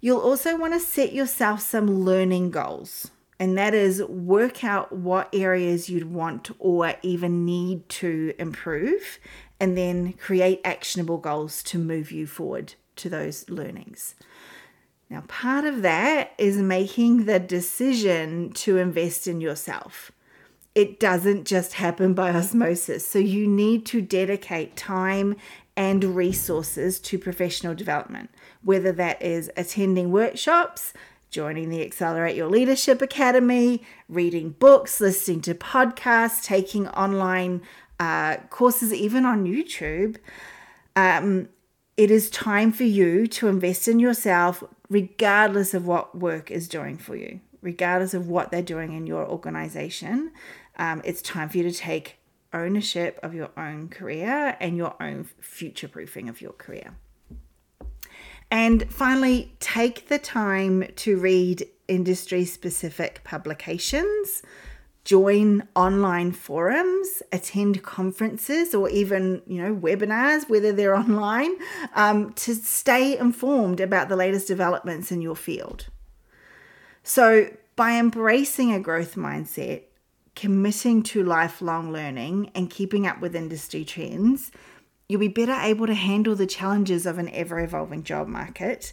You'll 0.00 0.20
also 0.20 0.56
want 0.56 0.72
to 0.72 0.80
set 0.80 1.12
yourself 1.12 1.60
some 1.60 2.04
learning 2.04 2.52
goals 2.52 3.10
and 3.40 3.56
that 3.56 3.72
is 3.72 4.02
work 4.04 4.62
out 4.62 4.92
what 4.92 5.28
areas 5.34 5.88
you'd 5.88 6.12
want 6.12 6.50
or 6.58 6.94
even 7.02 7.46
need 7.46 7.88
to 7.88 8.34
improve 8.38 9.18
and 9.60 9.76
then 9.76 10.14
create 10.14 10.60
actionable 10.64 11.18
goals 11.18 11.62
to 11.64 11.78
move 11.78 12.10
you 12.10 12.26
forward 12.26 12.74
to 12.96 13.08
those 13.08 13.48
learnings. 13.48 14.14
Now, 15.10 15.22
part 15.28 15.64
of 15.64 15.82
that 15.82 16.32
is 16.38 16.56
making 16.56 17.26
the 17.26 17.38
decision 17.38 18.52
to 18.54 18.78
invest 18.78 19.26
in 19.26 19.40
yourself. 19.40 20.10
It 20.74 21.00
doesn't 21.00 21.46
just 21.46 21.74
happen 21.74 22.14
by 22.14 22.30
osmosis. 22.30 23.06
So, 23.06 23.18
you 23.18 23.46
need 23.46 23.84
to 23.86 24.00
dedicate 24.00 24.76
time 24.76 25.36
and 25.76 26.04
resources 26.04 27.00
to 27.00 27.18
professional 27.18 27.74
development, 27.74 28.30
whether 28.62 28.92
that 28.92 29.20
is 29.20 29.50
attending 29.56 30.12
workshops, 30.12 30.92
joining 31.30 31.70
the 31.70 31.82
Accelerate 31.82 32.36
Your 32.36 32.48
Leadership 32.48 33.00
Academy, 33.02 33.82
reading 34.08 34.50
books, 34.50 35.00
listening 35.00 35.40
to 35.42 35.54
podcasts, 35.54 36.44
taking 36.44 36.86
online 36.88 37.62
uh, 38.00 38.38
courses, 38.48 38.92
even 38.92 39.24
on 39.24 39.44
YouTube. 39.44 40.16
Um, 40.96 41.50
it 41.96 42.10
is 42.10 42.30
time 42.30 42.72
for 42.72 42.84
you 42.84 43.26
to 43.26 43.46
invest 43.46 43.86
in 43.86 44.00
yourself, 44.00 44.64
regardless 44.88 45.74
of 45.74 45.86
what 45.86 46.18
work 46.18 46.50
is 46.50 46.66
doing 46.66 46.96
for 46.96 47.14
you, 47.14 47.40
regardless 47.60 48.14
of 48.14 48.26
what 48.26 48.50
they're 48.50 48.62
doing 48.62 48.94
in 48.94 49.06
your 49.06 49.28
organization. 49.28 50.32
Um, 50.78 51.02
it's 51.04 51.20
time 51.20 51.50
for 51.50 51.58
you 51.58 51.64
to 51.64 51.72
take 51.72 52.16
ownership 52.54 53.20
of 53.22 53.34
your 53.34 53.50
own 53.56 53.88
career 53.88 54.56
and 54.60 54.76
your 54.76 54.94
own 55.00 55.28
future 55.40 55.86
proofing 55.86 56.28
of 56.28 56.40
your 56.40 56.52
career. 56.52 56.96
And 58.50 58.90
finally, 58.90 59.54
take 59.60 60.08
the 60.08 60.18
time 60.18 60.86
to 60.96 61.18
read 61.18 61.68
industry 61.86 62.44
specific 62.46 63.22
publications, 63.24 64.42
join 65.04 65.66
online 65.74 66.32
forums, 66.32 67.22
attend 67.32 67.82
conferences 67.82 68.74
or 68.74 68.88
even, 68.90 69.42
you 69.46 69.62
know, 69.62 69.74
webinars, 69.74 70.48
whether 70.48 70.72
they're 70.72 70.94
online, 71.04 71.52
um, 71.94 72.32
to 72.34 72.54
stay 72.54 73.18
informed 73.18 73.80
about 73.80 74.08
the 74.08 74.16
latest 74.16 74.46
developments 74.46 75.10
in 75.10 75.20
your 75.20 75.36
field. 75.36 75.86
So, 77.02 77.50
by 77.76 77.92
embracing 77.92 78.72
a 78.72 78.80
growth 78.80 79.14
mindset, 79.14 79.84
committing 80.36 81.02
to 81.02 81.22
lifelong 81.22 81.92
learning, 81.92 82.50
and 82.54 82.68
keeping 82.68 83.06
up 83.06 83.20
with 83.20 83.34
industry 83.34 83.84
trends, 83.84 84.52
You'll 85.10 85.18
be 85.18 85.26
better 85.26 85.58
able 85.60 85.88
to 85.88 85.94
handle 85.94 86.36
the 86.36 86.46
challenges 86.46 87.04
of 87.04 87.18
an 87.18 87.28
ever 87.30 87.58
evolving 87.58 88.04
job 88.04 88.28
market, 88.28 88.92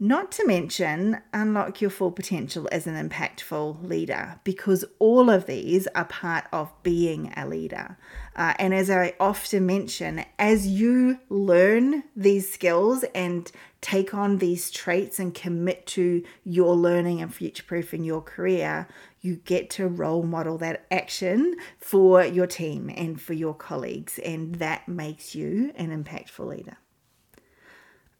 not 0.00 0.32
to 0.32 0.46
mention 0.46 1.18
unlock 1.32 1.80
your 1.80 1.90
full 1.90 2.10
potential 2.10 2.68
as 2.72 2.86
an 2.86 3.08
impactful 3.08 3.88
leader, 3.88 4.40
because 4.44 4.84
all 4.98 5.30
of 5.30 5.46
these 5.46 5.86
are 5.94 6.04
part 6.04 6.44
of 6.52 6.72
being 6.82 7.32
a 7.36 7.46
leader. 7.46 7.96
Uh, 8.36 8.54
and 8.58 8.74
as 8.74 8.90
I 8.90 9.14
often 9.20 9.66
mention, 9.66 10.24
as 10.38 10.66
you 10.66 11.18
learn 11.28 12.02
these 12.16 12.52
skills 12.52 13.04
and 13.14 13.50
take 13.80 14.14
on 14.14 14.38
these 14.38 14.70
traits 14.70 15.18
and 15.18 15.34
commit 15.34 15.86
to 15.86 16.22
your 16.42 16.74
learning 16.74 17.20
and 17.20 17.32
future 17.32 17.62
proofing 17.62 18.02
your 18.02 18.22
career, 18.22 18.88
you 19.20 19.36
get 19.36 19.70
to 19.70 19.86
role 19.86 20.22
model 20.22 20.58
that 20.58 20.86
action 20.90 21.54
for 21.78 22.24
your 22.24 22.46
team 22.46 22.90
and 22.94 23.20
for 23.20 23.32
your 23.32 23.54
colleagues, 23.54 24.18
and 24.18 24.56
that 24.56 24.88
makes 24.88 25.34
you 25.34 25.72
an 25.76 26.04
impactful 26.04 26.46
leader. 26.46 26.76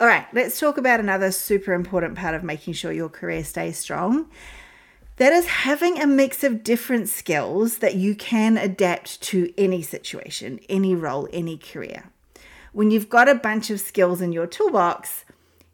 All 0.01 0.09
right, 0.09 0.27
let's 0.33 0.59
talk 0.59 0.77
about 0.77 0.99
another 0.99 1.31
super 1.31 1.73
important 1.73 2.17
part 2.17 2.35
of 2.35 2.43
making 2.43 2.75
sure 2.75 2.91
your 2.91 3.09
career 3.09 3.45
stays 3.45 3.79
strong. 3.79 4.29
That 5.19 5.33
is 5.33 5.47
having 5.47 6.01
a 6.01 6.07
mix 6.07 6.43
of 6.43 6.65
different 6.65 7.09
skills 7.09 7.79
that 7.79 7.95
you 7.95 8.17
can 8.17 8.59
adapt 8.59 9.23
to 9.23 9.55
any 9.57 9.83
situation, 9.83 10.59
any 10.69 10.97
role, 10.97 11.29
any 11.33 11.57
career. 11.57 12.11
When 12.73 12.91
you've 12.91 13.09
got 13.09 13.29
a 13.29 13.37
bunch 13.37 13.71
of 13.71 13.79
skills 13.81 14.21
in 14.21 14.33
your 14.33 14.49
toolbox, 14.49 15.25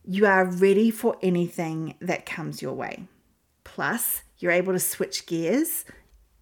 you 0.04 0.26
are 0.26 0.44
ready 0.44 0.90
for 0.90 1.16
anything 1.22 1.94
that 2.02 2.26
comes 2.26 2.60
your 2.60 2.74
way. 2.74 3.04
Plus, 3.64 4.20
you're 4.38 4.52
able 4.52 4.74
to 4.74 4.78
switch 4.78 5.24
gears 5.24 5.86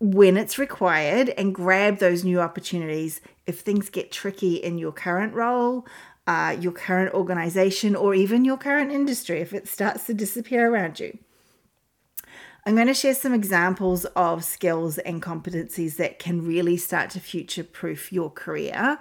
when 0.00 0.36
it's 0.36 0.58
required 0.58 1.28
and 1.30 1.54
grab 1.54 1.98
those 1.98 2.24
new 2.24 2.40
opportunities 2.40 3.20
if 3.46 3.60
things 3.60 3.88
get 3.88 4.10
tricky 4.10 4.56
in 4.56 4.78
your 4.78 4.92
current 4.92 5.32
role, 5.34 5.86
uh, 6.28 6.54
your 6.60 6.72
current 6.72 7.12
organization, 7.14 7.96
or 7.96 8.14
even 8.14 8.44
your 8.44 8.58
current 8.58 8.92
industry 8.92 9.40
if 9.40 9.54
it 9.54 9.66
starts 9.66 10.04
to 10.06 10.14
disappear 10.14 10.70
around 10.70 11.00
you. 11.00 11.16
I'm 12.66 12.74
going 12.74 12.86
to 12.86 12.94
share 12.94 13.14
some 13.14 13.32
examples 13.32 14.04
of 14.14 14.44
skills 14.44 14.98
and 14.98 15.22
competencies 15.22 15.96
that 15.96 16.18
can 16.18 16.46
really 16.46 16.76
start 16.76 17.08
to 17.10 17.20
future 17.20 17.64
proof 17.64 18.12
your 18.12 18.28
career. 18.28 18.98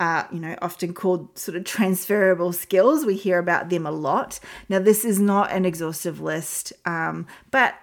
Uh, 0.00 0.24
you 0.32 0.40
know, 0.40 0.56
often 0.62 0.94
called 0.94 1.38
sort 1.38 1.58
of 1.58 1.64
transferable 1.64 2.54
skills. 2.54 3.04
We 3.04 3.16
hear 3.16 3.38
about 3.38 3.68
them 3.68 3.86
a 3.86 3.90
lot. 3.92 4.40
Now, 4.70 4.78
this 4.78 5.04
is 5.04 5.20
not 5.20 5.52
an 5.52 5.66
exhaustive 5.66 6.20
list, 6.22 6.72
um, 6.86 7.26
but 7.50 7.74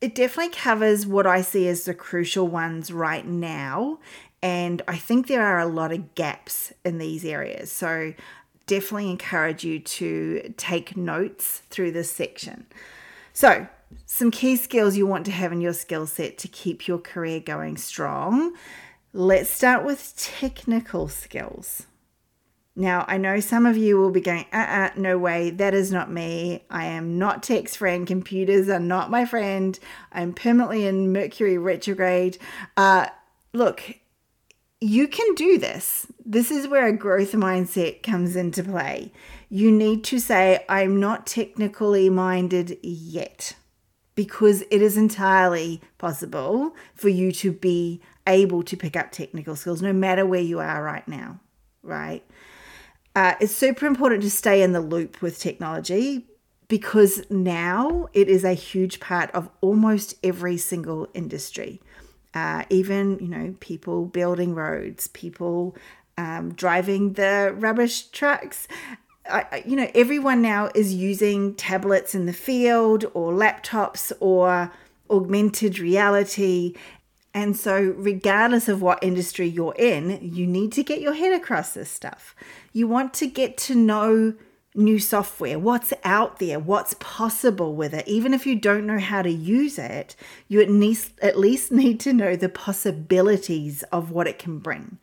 it 0.00 0.14
definitely 0.14 0.54
covers 0.54 1.04
what 1.04 1.26
I 1.26 1.42
see 1.42 1.66
as 1.66 1.84
the 1.84 1.92
crucial 1.92 2.46
ones 2.46 2.92
right 2.92 3.26
now. 3.26 3.98
And 4.42 4.82
I 4.88 4.96
think 4.96 5.28
there 5.28 5.46
are 5.46 5.60
a 5.60 5.66
lot 5.66 5.92
of 5.92 6.14
gaps 6.14 6.72
in 6.84 6.98
these 6.98 7.24
areas. 7.24 7.70
So 7.70 8.12
definitely 8.66 9.10
encourage 9.10 9.64
you 9.64 9.78
to 9.78 10.54
take 10.56 10.96
notes 10.96 11.62
through 11.70 11.92
this 11.92 12.10
section. 12.10 12.66
So, 13.32 13.66
some 14.06 14.30
key 14.30 14.56
skills 14.56 14.96
you 14.96 15.06
want 15.06 15.26
to 15.26 15.32
have 15.32 15.52
in 15.52 15.60
your 15.60 15.72
skill 15.72 16.06
set 16.06 16.38
to 16.38 16.48
keep 16.48 16.88
your 16.88 16.98
career 16.98 17.40
going 17.40 17.76
strong. 17.76 18.54
Let's 19.12 19.50
start 19.50 19.84
with 19.84 20.14
technical 20.16 21.08
skills. 21.08 21.86
Now, 22.74 23.04
I 23.06 23.18
know 23.18 23.40
some 23.40 23.66
of 23.66 23.76
you 23.76 23.98
will 23.98 24.10
be 24.10 24.22
going, 24.22 24.46
uh 24.50 24.56
uh, 24.56 24.90
no 24.96 25.18
way, 25.18 25.50
that 25.50 25.74
is 25.74 25.92
not 25.92 26.10
me. 26.10 26.64
I 26.70 26.86
am 26.86 27.18
not 27.18 27.42
text 27.42 27.76
friend. 27.76 28.06
Computers 28.06 28.70
are 28.70 28.80
not 28.80 29.10
my 29.10 29.26
friend. 29.26 29.78
I'm 30.10 30.32
permanently 30.32 30.86
in 30.86 31.12
Mercury 31.12 31.58
retrograde. 31.58 32.38
Uh, 32.78 33.08
look, 33.52 33.98
you 34.82 35.06
can 35.06 35.34
do 35.36 35.58
this. 35.58 36.08
This 36.26 36.50
is 36.50 36.66
where 36.66 36.86
a 36.86 36.92
growth 36.92 37.32
mindset 37.32 38.02
comes 38.02 38.34
into 38.34 38.64
play. 38.64 39.12
You 39.48 39.70
need 39.70 40.02
to 40.04 40.18
say, 40.18 40.64
I'm 40.68 40.98
not 40.98 41.24
technically 41.24 42.10
minded 42.10 42.78
yet, 42.82 43.54
because 44.16 44.62
it 44.72 44.82
is 44.82 44.96
entirely 44.96 45.80
possible 45.98 46.74
for 46.96 47.08
you 47.08 47.30
to 47.32 47.52
be 47.52 48.00
able 48.26 48.64
to 48.64 48.76
pick 48.76 48.96
up 48.96 49.12
technical 49.12 49.54
skills 49.54 49.82
no 49.82 49.92
matter 49.92 50.26
where 50.26 50.40
you 50.40 50.58
are 50.58 50.82
right 50.82 51.06
now, 51.06 51.38
right? 51.84 52.24
Uh, 53.14 53.34
it's 53.40 53.54
super 53.54 53.86
important 53.86 54.22
to 54.22 54.30
stay 54.30 54.62
in 54.62 54.72
the 54.72 54.80
loop 54.80 55.22
with 55.22 55.38
technology 55.38 56.26
because 56.66 57.22
now 57.30 58.08
it 58.14 58.28
is 58.28 58.42
a 58.42 58.54
huge 58.54 58.98
part 58.98 59.30
of 59.30 59.48
almost 59.60 60.16
every 60.24 60.56
single 60.56 61.06
industry. 61.14 61.80
Uh, 62.34 62.64
even, 62.70 63.18
you 63.18 63.28
know, 63.28 63.54
people 63.60 64.06
building 64.06 64.54
roads, 64.54 65.06
people 65.08 65.76
um, 66.16 66.54
driving 66.54 67.14
the 67.14 67.54
rubbish 67.56 68.06
trucks. 68.06 68.66
I, 69.28 69.62
you 69.66 69.76
know, 69.76 69.90
everyone 69.94 70.42
now 70.42 70.70
is 70.74 70.94
using 70.94 71.54
tablets 71.54 72.14
in 72.14 72.26
the 72.26 72.32
field 72.32 73.04
or 73.14 73.32
laptops 73.32 74.12
or 74.18 74.72
augmented 75.10 75.78
reality. 75.78 76.74
And 77.34 77.56
so, 77.56 77.94
regardless 77.96 78.68
of 78.68 78.82
what 78.82 79.02
industry 79.02 79.46
you're 79.46 79.74
in, 79.78 80.18
you 80.22 80.46
need 80.46 80.72
to 80.72 80.82
get 80.82 81.00
your 81.00 81.14
head 81.14 81.32
across 81.32 81.72
this 81.72 81.90
stuff. 81.90 82.34
You 82.72 82.88
want 82.88 83.14
to 83.14 83.26
get 83.26 83.56
to 83.58 83.74
know 83.74 84.34
new 84.74 84.98
software, 84.98 85.58
what's 85.58 85.92
out 86.02 86.38
there, 86.38 86.58
what's 86.58 86.94
possible 86.94 87.74
with 87.74 87.92
it. 87.92 88.08
Even 88.08 88.32
if 88.32 88.46
you 88.46 88.54
don't 88.56 88.86
know 88.86 88.98
how 88.98 89.22
to 89.22 89.30
use 89.30 89.78
it, 89.78 90.16
you 90.48 90.60
at 90.60 90.70
least, 90.70 91.12
at 91.20 91.38
least 91.38 91.70
need 91.72 92.00
to 92.00 92.12
know 92.12 92.36
the 92.36 92.48
possibilities 92.48 93.82
of 93.84 94.10
what 94.10 94.26
it 94.26 94.38
can 94.38 94.58
bring. 94.58 94.98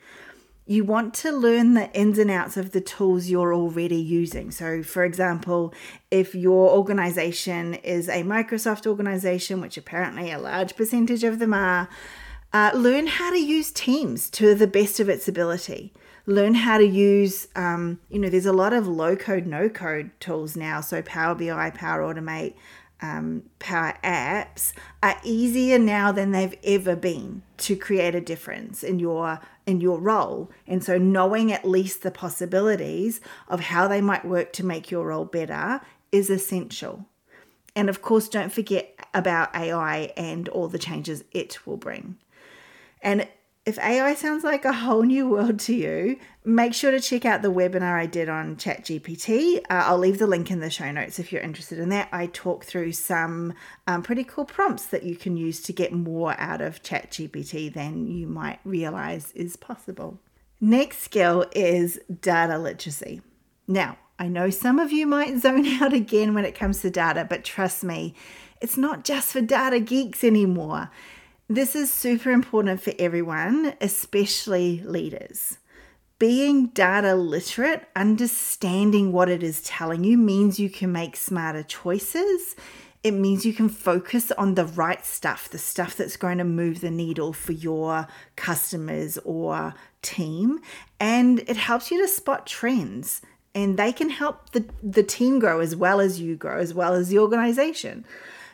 You 0.65 0.83
want 0.83 1.15
to 1.15 1.31
learn 1.31 1.73
the 1.73 1.91
ins 1.93 2.19
and 2.19 2.29
outs 2.29 2.55
of 2.55 2.71
the 2.71 2.81
tools 2.81 3.27
you're 3.27 3.55
already 3.55 3.95
using. 3.95 4.51
So, 4.51 4.83
for 4.83 5.03
example, 5.03 5.73
if 6.11 6.35
your 6.35 6.69
organization 6.69 7.73
is 7.75 8.07
a 8.07 8.21
Microsoft 8.21 8.85
organization, 8.85 9.61
which 9.61 9.77
apparently 9.77 10.31
a 10.31 10.37
large 10.37 10.75
percentage 10.75 11.23
of 11.23 11.39
them 11.39 11.55
are, 11.55 11.89
uh, 12.53 12.71
learn 12.75 13.07
how 13.07 13.31
to 13.31 13.39
use 13.39 13.71
Teams 13.71 14.29
to 14.31 14.53
the 14.53 14.67
best 14.67 14.99
of 14.99 15.09
its 15.09 15.27
ability 15.27 15.91
learn 16.29 16.53
how 16.53 16.77
to 16.77 16.85
use, 16.85 17.47
um, 17.55 17.99
you 18.09 18.19
know, 18.19 18.29
there's 18.29 18.45
a 18.45 18.53
lot 18.53 18.71
of 18.71 18.87
low 18.87 19.15
code, 19.15 19.47
no 19.47 19.67
code 19.67 20.11
tools 20.19 20.55
now. 20.55 20.79
So 20.79 21.01
Power 21.01 21.33
BI, 21.33 21.71
Power 21.71 22.01
Automate, 22.01 22.53
um, 23.01 23.43
Power 23.57 23.97
Apps 24.03 24.73
are 25.01 25.19
easier 25.23 25.79
now 25.79 26.11
than 26.11 26.31
they've 26.31 26.55
ever 26.63 26.95
been 26.95 27.41
to 27.57 27.75
create 27.75 28.13
a 28.13 28.21
difference 28.21 28.83
in 28.83 28.99
your 28.99 29.39
in 29.65 29.81
your 29.81 29.99
role. 29.99 30.51
And 30.67 30.83
so 30.83 30.97
knowing 30.97 31.51
at 31.51 31.65
least 31.65 32.03
the 32.03 32.11
possibilities 32.11 33.21
of 33.47 33.59
how 33.61 33.87
they 33.87 34.01
might 34.01 34.25
work 34.25 34.53
to 34.53 34.65
make 34.65 34.91
your 34.91 35.07
role 35.07 35.25
better 35.25 35.81
is 36.11 36.29
essential. 36.29 37.05
And 37.75 37.89
of 37.89 38.01
course, 38.01 38.27
don't 38.27 38.51
forget 38.51 38.93
about 39.13 39.55
AI 39.55 40.11
and 40.17 40.49
all 40.49 40.67
the 40.67 40.79
changes 40.79 41.23
it 41.31 41.65
will 41.65 41.77
bring. 41.77 42.17
And 43.01 43.27
if 43.69 43.77
AI 43.77 44.15
sounds 44.15 44.43
like 44.43 44.65
a 44.65 44.73
whole 44.73 45.03
new 45.03 45.29
world 45.29 45.59
to 45.59 45.75
you, 45.75 46.17
make 46.43 46.73
sure 46.73 46.89
to 46.89 46.99
check 46.99 47.23
out 47.23 47.43
the 47.43 47.51
webinar 47.51 47.99
I 47.99 48.07
did 48.07 48.27
on 48.27 48.55
ChatGPT. 48.55 49.59
Uh, 49.59 49.83
I'll 49.85 49.99
leave 49.99 50.17
the 50.17 50.25
link 50.25 50.49
in 50.49 50.59
the 50.59 50.71
show 50.71 50.91
notes 50.91 51.19
if 51.19 51.31
you're 51.31 51.43
interested 51.43 51.77
in 51.77 51.89
that. 51.89 52.09
I 52.11 52.25
talk 52.25 52.65
through 52.65 52.93
some 52.93 53.53
um, 53.85 54.01
pretty 54.01 54.23
cool 54.23 54.45
prompts 54.45 54.87
that 54.87 55.03
you 55.03 55.15
can 55.15 55.37
use 55.37 55.61
to 55.61 55.71
get 55.71 55.93
more 55.93 56.35
out 56.39 56.61
of 56.61 56.81
ChatGPT 56.81 57.71
than 57.71 58.07
you 58.07 58.25
might 58.25 58.59
realize 58.65 59.31
is 59.33 59.55
possible. 59.55 60.19
Next 60.59 60.97
skill 61.03 61.45
is 61.53 61.99
data 62.21 62.57
literacy. 62.57 63.21
Now, 63.67 63.99
I 64.17 64.27
know 64.29 64.49
some 64.49 64.79
of 64.79 64.91
you 64.91 65.05
might 65.05 65.37
zone 65.37 65.67
out 65.81 65.93
again 65.93 66.33
when 66.33 66.43
it 66.43 66.55
comes 66.55 66.81
to 66.81 66.89
data, 66.89 67.23
but 67.29 67.43
trust 67.43 67.83
me, 67.83 68.15
it's 68.61 68.77
not 68.77 69.03
just 69.03 69.31
for 69.31 69.41
data 69.41 69.79
geeks 69.79 70.23
anymore. 70.23 70.89
This 71.51 71.75
is 71.75 71.91
super 71.91 72.29
important 72.29 72.79
for 72.79 72.93
everyone, 72.99 73.73
especially 73.81 74.83
leaders. 74.85 75.57
Being 76.19 76.67
data 76.67 77.15
literate, 77.15 77.87
understanding 77.95 79.11
what 79.11 79.29
it 79.29 79.41
is 79.41 79.63
telling 79.63 80.03
you, 80.03 80.15
means 80.15 80.59
you 80.59 80.69
can 80.69 80.91
make 80.91 81.15
smarter 81.15 81.63
choices. 81.63 82.55
It 83.03 83.13
means 83.15 83.47
you 83.47 83.53
can 83.53 83.67
focus 83.67 84.31
on 84.33 84.53
the 84.53 84.65
right 84.65 85.03
stuff, 85.03 85.49
the 85.49 85.57
stuff 85.57 85.97
that's 85.97 86.17
going 86.17 86.37
to 86.37 86.43
move 86.43 86.81
the 86.81 86.91
needle 86.91 87.33
for 87.33 87.53
your 87.53 88.07
customers 88.35 89.17
or 89.25 89.73
team. 90.03 90.59
And 90.99 91.39
it 91.47 91.57
helps 91.57 91.89
you 91.89 91.99
to 91.99 92.07
spot 92.07 92.45
trends 92.45 93.23
and 93.55 93.75
they 93.75 93.91
can 93.91 94.11
help 94.11 94.51
the, 94.51 94.65
the 94.83 95.01
team 95.01 95.39
grow 95.39 95.61
as 95.61 95.75
well 95.75 95.99
as 95.99 96.21
you 96.21 96.35
grow, 96.35 96.59
as 96.59 96.75
well 96.75 96.93
as 96.93 97.09
the 97.09 97.17
organization. 97.17 98.05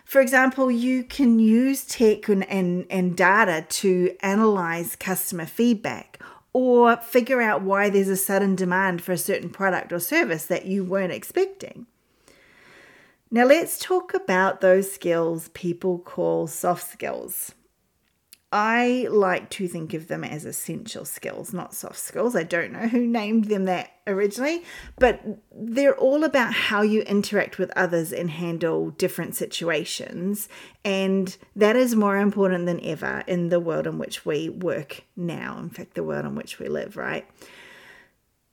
For 0.05 0.21
example, 0.21 0.69
you 0.69 1.03
can 1.03 1.39
use 1.39 1.83
tech 1.83 2.29
and, 2.29 2.47
and, 2.47 2.85
and 2.91 3.17
data 3.17 3.65
to 3.67 4.15
analyze 4.21 4.95
customer 4.95 5.47
feedback 5.47 6.19
or 6.53 6.95
figure 6.97 7.41
out 7.41 7.63
why 7.63 7.89
there's 7.89 8.07
a 8.07 8.15
sudden 8.15 8.55
demand 8.55 9.01
for 9.01 9.11
a 9.11 9.17
certain 9.17 9.49
product 9.49 9.91
or 9.91 9.99
service 9.99 10.45
that 10.45 10.67
you 10.67 10.83
weren't 10.85 11.11
expecting. 11.11 11.87
Now, 13.31 13.45
let's 13.45 13.79
talk 13.79 14.13
about 14.13 14.61
those 14.61 14.89
skills 14.89 15.49
people 15.49 15.97
call 15.99 16.47
soft 16.47 16.89
skills. 16.89 17.53
I 18.57 19.09
like 19.11 19.49
to 19.49 19.67
think 19.67 19.93
of 19.93 20.07
them 20.07 20.23
as 20.23 20.45
essential 20.45 21.03
skills, 21.03 21.53
not 21.53 21.73
soft 21.73 21.99
skills. 21.99 22.37
I 22.37 22.43
don't 22.43 22.71
know 22.71 22.87
who 22.87 23.05
named 23.05 23.45
them 23.45 23.65
that 23.65 23.91
originally, 24.07 24.63
but 24.97 25.21
they're 25.53 25.97
all 25.97 26.23
about 26.23 26.53
how 26.53 26.81
you 26.81 27.01
interact 27.01 27.57
with 27.57 27.69
others 27.75 28.13
and 28.13 28.29
handle 28.29 28.91
different 28.91 29.35
situations. 29.35 30.47
And 30.85 31.35
that 31.57 31.75
is 31.75 31.97
more 31.97 32.15
important 32.15 32.65
than 32.65 32.79
ever 32.81 33.25
in 33.27 33.49
the 33.49 33.59
world 33.59 33.87
in 33.87 33.97
which 33.97 34.25
we 34.25 34.47
work 34.47 35.03
now. 35.17 35.59
In 35.59 35.69
fact, 35.69 35.95
the 35.95 36.03
world 36.03 36.23
in 36.23 36.35
which 36.35 36.57
we 36.57 36.69
live, 36.69 36.95
right? 36.95 37.27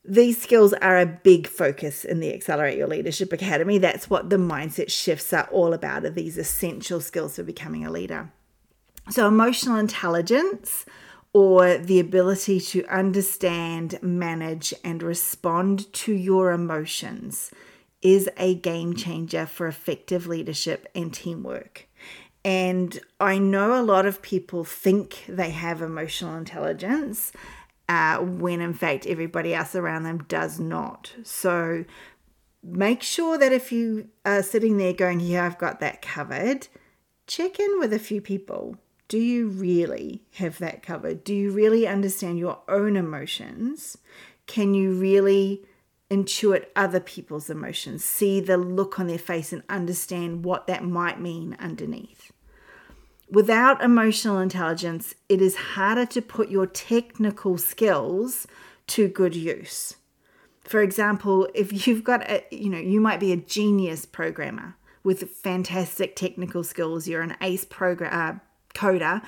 These 0.04 0.42
skills 0.42 0.73
are 0.73 0.99
a 0.99 1.06
big 1.06 1.47
focus 1.47 2.04
in 2.04 2.18
the 2.18 2.35
Accelerate 2.35 2.76
Your 2.76 2.88
Leadership 2.88 3.32
Academy. 3.32 3.78
That's 3.78 4.11
what 4.11 4.30
the 4.30 4.37
mindset 4.37 4.90
shifts 4.90 5.32
are 5.32 5.49
all 5.52 5.73
about, 5.73 6.04
are 6.04 6.11
these 6.11 6.38
essential 6.38 7.00
skills 7.00 7.37
for 7.37 7.44
becoming 7.44 7.87
a 7.87 7.90
leader. 7.92 8.32
So, 9.11 9.26
emotional 9.26 9.76
intelligence 9.76 10.87
or 11.32 11.78
the 11.78 11.99
ability 11.99 12.61
to 12.61 12.85
understand, 12.87 13.99
manage, 14.02 14.75
and 14.85 15.02
respond 15.02 15.92
to 15.92 16.12
your 16.12 16.52
emotions 16.52 17.50
is 18.02 18.28
a 18.37 18.54
game 18.54 18.94
changer 18.94 19.47
for 19.47 19.66
effective 19.66 20.26
leadership 20.26 20.88
and 20.94 21.12
teamwork. 21.12 21.87
And 22.44 22.99
I 23.21 23.38
know 23.38 23.80
a 23.80 23.82
lot 23.82 24.04
of 24.04 24.21
people 24.21 24.64
think 24.64 25.25
they 25.28 25.50
have 25.50 25.80
emotional 25.80 26.37
intelligence 26.37 27.32
uh, 27.88 28.18
when 28.18 28.61
in 28.61 28.75
fact 28.75 29.06
everybody 29.06 29.54
else 29.54 29.75
around 29.75 30.02
them 30.02 30.25
does 30.28 30.59
not. 30.59 31.14
So 31.23 31.85
make 32.62 33.02
sure 33.02 33.38
that 33.38 33.52
if 33.52 33.71
you 33.71 34.09
are 34.25 34.42
sitting 34.42 34.76
there 34.76 34.92
going, 34.92 35.21
Yeah, 35.21 35.47
I've 35.47 35.59
got 35.59 35.80
that 35.80 36.02
covered, 36.02 36.68
check 37.26 37.61
in 37.61 37.78
with 37.78 37.92
a 37.92 37.99
few 37.99 38.21
people 38.21 38.76
do 39.12 39.19
you 39.19 39.49
really 39.49 40.23
have 40.37 40.57
that 40.57 40.83
covered? 40.83 41.23
Do 41.23 41.35
you 41.35 41.50
really 41.50 41.87
understand 41.87 42.38
your 42.38 42.61
own 42.66 42.97
emotions? 42.97 43.99
Can 44.47 44.73
you 44.73 44.95
really 44.95 45.66
intuit 46.11 46.64
other 46.75 46.99
people's 46.99 47.50
emotions, 47.50 48.02
see 48.02 48.40
the 48.40 48.57
look 48.57 48.99
on 48.99 49.09
their 49.09 49.19
face, 49.19 49.52
and 49.52 49.64
understand 49.69 50.47
what 50.47 50.66
that 50.66 50.83
might 50.83 51.21
mean 51.21 51.59
underneath? 51.61 52.33
Without 53.31 53.83
emotional 53.83 54.38
intelligence, 54.38 55.14
it 55.28 55.42
is 55.42 55.57
harder 55.57 56.07
to 56.07 56.23
put 56.23 56.49
your 56.49 56.64
technical 56.66 57.59
skills 57.59 58.47
to 58.87 59.09
good 59.09 59.37
use. 59.37 59.97
For 60.64 60.81
example, 60.81 61.51
if 61.55 61.87
you've 61.87 62.03
got 62.03 62.22
a, 62.31 62.46
you 62.51 62.70
know, 62.70 62.79
you 62.79 62.98
might 62.98 63.20
be 63.20 63.33
a 63.33 63.37
genius 63.37 64.07
programmer 64.07 64.79
with 65.05 65.29
fantastic 65.33 66.16
technical 66.16 66.64
skills, 66.64 67.07
you're 67.07 67.20
an 67.20 67.37
ace 67.42 67.66
program, 67.66 68.11
uh, 68.14 68.38
coder. 68.74 69.22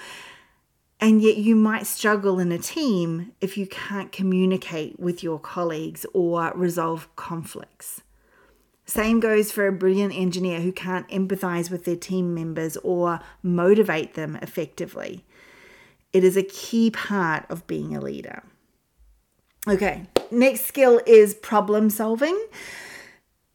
And 1.00 1.20
yet, 1.20 1.36
you 1.36 1.56
might 1.56 1.86
struggle 1.86 2.38
in 2.38 2.52
a 2.52 2.58
team 2.58 3.32
if 3.40 3.58
you 3.58 3.66
can't 3.66 4.12
communicate 4.12 4.98
with 4.98 5.22
your 5.22 5.38
colleagues 5.38 6.06
or 6.14 6.52
resolve 6.54 7.14
conflicts. 7.16 8.02
Same 8.86 9.18
goes 9.18 9.50
for 9.50 9.66
a 9.66 9.72
brilliant 9.72 10.14
engineer 10.14 10.60
who 10.60 10.72
can't 10.72 11.08
empathize 11.08 11.70
with 11.70 11.84
their 11.84 11.96
team 11.96 12.34
members 12.34 12.76
or 12.78 13.20
motivate 13.42 14.14
them 14.14 14.36
effectively. 14.42 15.24
It 16.12 16.22
is 16.22 16.36
a 16.36 16.42
key 16.42 16.90
part 16.90 17.44
of 17.50 17.66
being 17.66 17.96
a 17.96 18.00
leader. 18.00 18.42
Okay, 19.66 20.06
next 20.30 20.66
skill 20.66 21.00
is 21.06 21.34
problem 21.34 21.88
solving. 21.88 22.38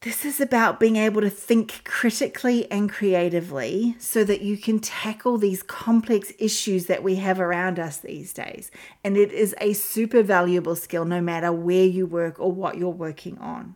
This 0.02 0.24
is 0.24 0.40
about 0.40 0.80
being 0.80 0.96
able 0.96 1.20
to 1.20 1.30
think 1.30 1.84
critically 1.84 2.72
and 2.72 2.90
creatively 2.90 3.98
so 4.00 4.24
that 4.24 4.42
you 4.42 4.56
can 4.58 4.80
tackle 4.80 5.38
these 5.38 5.62
complex 5.62 6.32
issues 6.40 6.86
that 6.86 7.04
we 7.04 7.16
have 7.16 7.38
around 7.38 7.80
us 7.80 7.98
these 7.98 8.32
days. 8.32 8.72
And 9.04 9.18
it 9.18 9.34
is 9.34 9.54
a 9.60 9.74
super 9.74 10.24
valuable 10.24 10.78
skill 10.78 11.04
no 11.04 11.20
matter 11.20 11.52
where 11.52 11.84
you 11.84 12.06
work 12.06 12.40
or 12.40 12.50
what 12.50 12.78
you're 12.78 12.90
working 12.90 13.38
on. 13.40 13.76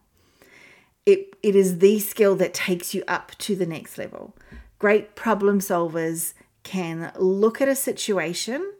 It, 1.05 1.35
it 1.43 1.57
is 1.57 1.79
the 1.79 1.99
skill 1.99 2.37
that 2.37 2.53
takes 2.53 2.93
you 2.93 3.03
up 3.05 3.33
to 3.39 3.57
the 3.57 3.65
next 3.65 3.97
level. 3.97 4.33
Great 4.79 5.15
problem 5.15 5.59
solvers 5.59 6.35
can 6.63 7.11
look 7.17 7.59
at 7.59 7.67
a 7.67 7.75
situation, 7.75 8.71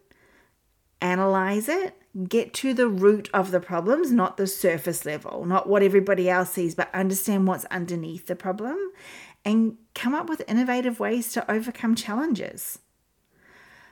analyze 1.01 1.67
it, 1.67 1.97
get 2.27 2.53
to 2.53 2.73
the 2.73 2.87
root 2.87 3.29
of 3.33 3.51
the 3.51 3.59
problems, 3.59 4.11
not 4.11 4.37
the 4.37 4.45
surface 4.45 5.05
level, 5.05 5.45
not 5.45 5.67
what 5.67 5.81
everybody 5.81 6.29
else 6.29 6.51
sees, 6.51 6.75
but 6.75 6.93
understand 6.93 7.47
what's 7.47 7.65
underneath 7.65 8.27
the 8.27 8.35
problem 8.35 8.91
and 9.45 9.77
come 9.93 10.13
up 10.13 10.29
with 10.29 10.47
innovative 10.47 10.99
ways 10.99 11.31
to 11.33 11.51
overcome 11.51 11.95
challenges. 11.95 12.79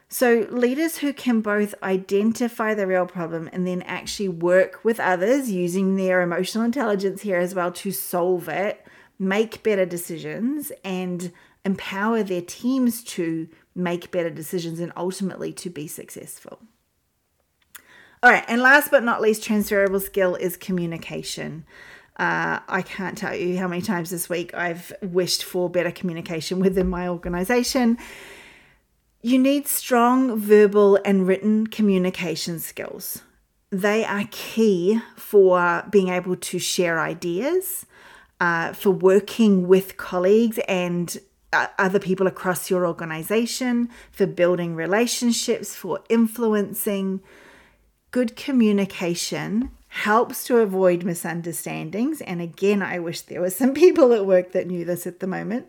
So, 0.07 0.45
leaders 0.49 0.97
who 0.97 1.13
can 1.13 1.39
both 1.39 1.73
identify 1.81 2.73
the 2.73 2.85
real 2.85 3.05
problem 3.05 3.49
and 3.53 3.65
then 3.65 3.81
actually 3.83 4.27
work 4.27 4.83
with 4.83 4.99
others 4.99 5.49
using 5.49 5.95
their 5.95 6.21
emotional 6.21 6.65
intelligence 6.65 7.21
here 7.21 7.37
as 7.37 7.55
well 7.55 7.71
to 7.71 7.91
solve 7.91 8.49
it, 8.49 8.85
make 9.17 9.63
better 9.63 9.85
decisions, 9.85 10.71
and 10.83 11.31
empower 11.63 12.23
their 12.23 12.41
teams 12.41 13.03
to 13.03 13.47
make 13.73 14.11
better 14.11 14.29
decisions 14.29 14.81
and 14.81 14.91
ultimately 14.97 15.53
to 15.53 15.69
be 15.69 15.87
successful. 15.87 16.59
All 18.23 18.29
right, 18.29 18.45
and 18.47 18.61
last 18.61 18.91
but 18.91 19.03
not 19.03 19.19
least, 19.19 19.43
transferable 19.43 19.99
skill 19.99 20.35
is 20.35 20.55
communication. 20.55 21.65
Uh, 22.17 22.59
I 22.67 22.83
can't 22.83 23.17
tell 23.17 23.35
you 23.35 23.57
how 23.57 23.67
many 23.67 23.81
times 23.81 24.11
this 24.11 24.29
week 24.29 24.53
I've 24.53 24.93
wished 25.01 25.43
for 25.43 25.71
better 25.71 25.89
communication 25.89 26.59
within 26.59 26.87
my 26.87 27.07
organization. 27.07 27.97
You 29.23 29.39
need 29.39 29.65
strong 29.65 30.37
verbal 30.37 30.99
and 31.03 31.25
written 31.25 31.65
communication 31.65 32.59
skills. 32.59 33.23
They 33.71 34.05
are 34.05 34.27
key 34.29 35.01
for 35.15 35.83
being 35.89 36.09
able 36.09 36.35
to 36.35 36.59
share 36.59 36.99
ideas, 36.99 37.87
uh, 38.39 38.73
for 38.73 38.91
working 38.91 39.67
with 39.67 39.97
colleagues 39.97 40.59
and 40.67 41.17
uh, 41.53 41.67
other 41.79 41.97
people 41.97 42.27
across 42.27 42.69
your 42.69 42.85
organization, 42.85 43.89
for 44.11 44.27
building 44.27 44.75
relationships, 44.75 45.75
for 45.75 46.01
influencing 46.07 47.21
good 48.11 48.35
communication 48.35 49.71
helps 49.87 50.45
to 50.45 50.57
avoid 50.57 51.03
misunderstandings. 51.03 52.21
And 52.21 52.41
again, 52.41 52.81
I 52.81 52.99
wish 52.99 53.21
there 53.21 53.41
were 53.41 53.49
some 53.49 53.73
people 53.83 54.13
at 54.13 54.25
work 54.25 54.51
that 54.51 54.67
knew 54.67 54.85
this 54.85 55.07
at 55.07 55.19
the 55.19 55.27
moment. 55.27 55.67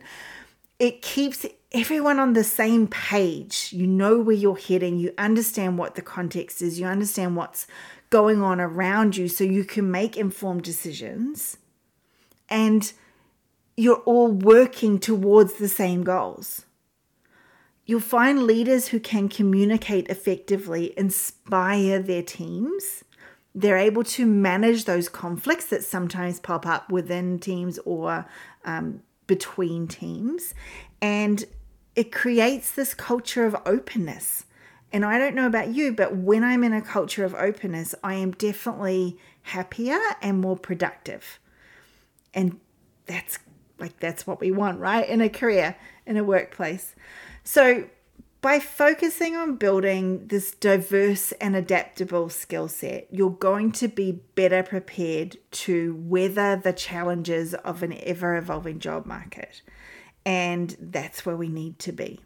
It 0.79 1.01
keeps 1.01 1.45
everyone 1.71 2.19
on 2.19 2.33
the 2.33 2.43
same 2.43 2.87
page. 2.87 3.69
You 3.71 3.87
know 3.87 4.19
where 4.19 4.35
you're 4.35 4.57
heading, 4.57 4.97
you 4.97 5.13
understand 5.17 5.77
what 5.77 5.95
the 5.95 6.01
context 6.01 6.61
is, 6.61 6.79
you 6.79 6.85
understand 6.85 7.35
what's 7.35 7.67
going 8.09 8.41
on 8.41 8.61
around 8.61 9.17
you, 9.17 9.27
so 9.27 9.43
you 9.43 9.63
can 9.63 9.89
make 9.89 10.17
informed 10.17 10.63
decisions. 10.63 11.57
And 12.49 12.91
you're 13.75 14.01
all 14.05 14.31
working 14.31 14.99
towards 14.99 15.53
the 15.53 15.69
same 15.69 16.03
goals. 16.03 16.65
You'll 17.85 17.99
find 17.99 18.43
leaders 18.43 18.87
who 18.89 18.99
can 18.99 19.27
communicate 19.29 20.07
effectively 20.07 20.93
inspire 20.97 21.99
their 21.99 22.23
teams. 22.23 23.03
They're 23.53 23.77
able 23.77 24.03
to 24.05 24.25
manage 24.25 24.85
those 24.85 25.09
conflicts 25.09 25.65
that 25.67 25.83
sometimes 25.83 26.39
pop 26.39 26.65
up 26.65 26.91
within 26.91 27.39
teams 27.39 27.77
or 27.85 28.25
um, 28.65 29.01
between 29.27 29.87
teams. 29.87 30.53
And 31.01 31.43
it 31.95 32.11
creates 32.11 32.71
this 32.71 32.93
culture 32.93 33.45
of 33.45 33.55
openness. 33.65 34.45
And 34.91 35.03
I 35.03 35.17
don't 35.17 35.35
know 35.35 35.47
about 35.47 35.73
you, 35.73 35.91
but 35.91 36.15
when 36.15 36.43
I'm 36.43 36.63
in 36.63 36.73
a 36.73 36.81
culture 36.81 37.25
of 37.25 37.35
openness, 37.35 37.93
I 38.03 38.15
am 38.15 38.31
definitely 38.31 39.17
happier 39.41 39.99
and 40.21 40.39
more 40.39 40.55
productive. 40.57 41.39
and 42.33 42.59
that's 43.05 43.39
like 43.79 43.99
that's 43.99 44.25
what 44.25 44.39
we 44.39 44.51
want, 44.51 44.79
right? 44.79 45.07
In 45.07 45.21
a 45.21 45.29
career, 45.29 45.75
in 46.05 46.17
a 46.17 46.23
workplace. 46.23 46.95
So 47.43 47.85
by 48.41 48.59
focusing 48.59 49.37
on 49.37 49.55
building 49.55 50.27
this 50.27 50.51
diverse 50.51 51.31
and 51.33 51.55
adaptable 51.55 52.29
skill 52.29 52.67
set, 52.67 53.07
you're 53.09 53.29
going 53.29 53.71
to 53.73 53.87
be 53.87 54.23
better 54.35 54.63
prepared 54.63 55.37
to 55.51 55.95
weather 55.95 56.59
the 56.61 56.73
challenges 56.73 57.53
of 57.53 57.83
an 57.83 57.93
ever 58.03 58.35
evolving 58.35 58.79
job 58.79 59.05
market. 59.05 59.61
And 60.25 60.75
that's 60.79 61.25
where 61.25 61.37
we 61.37 61.47
need 61.47 61.79
to 61.79 61.93
be. 61.93 62.19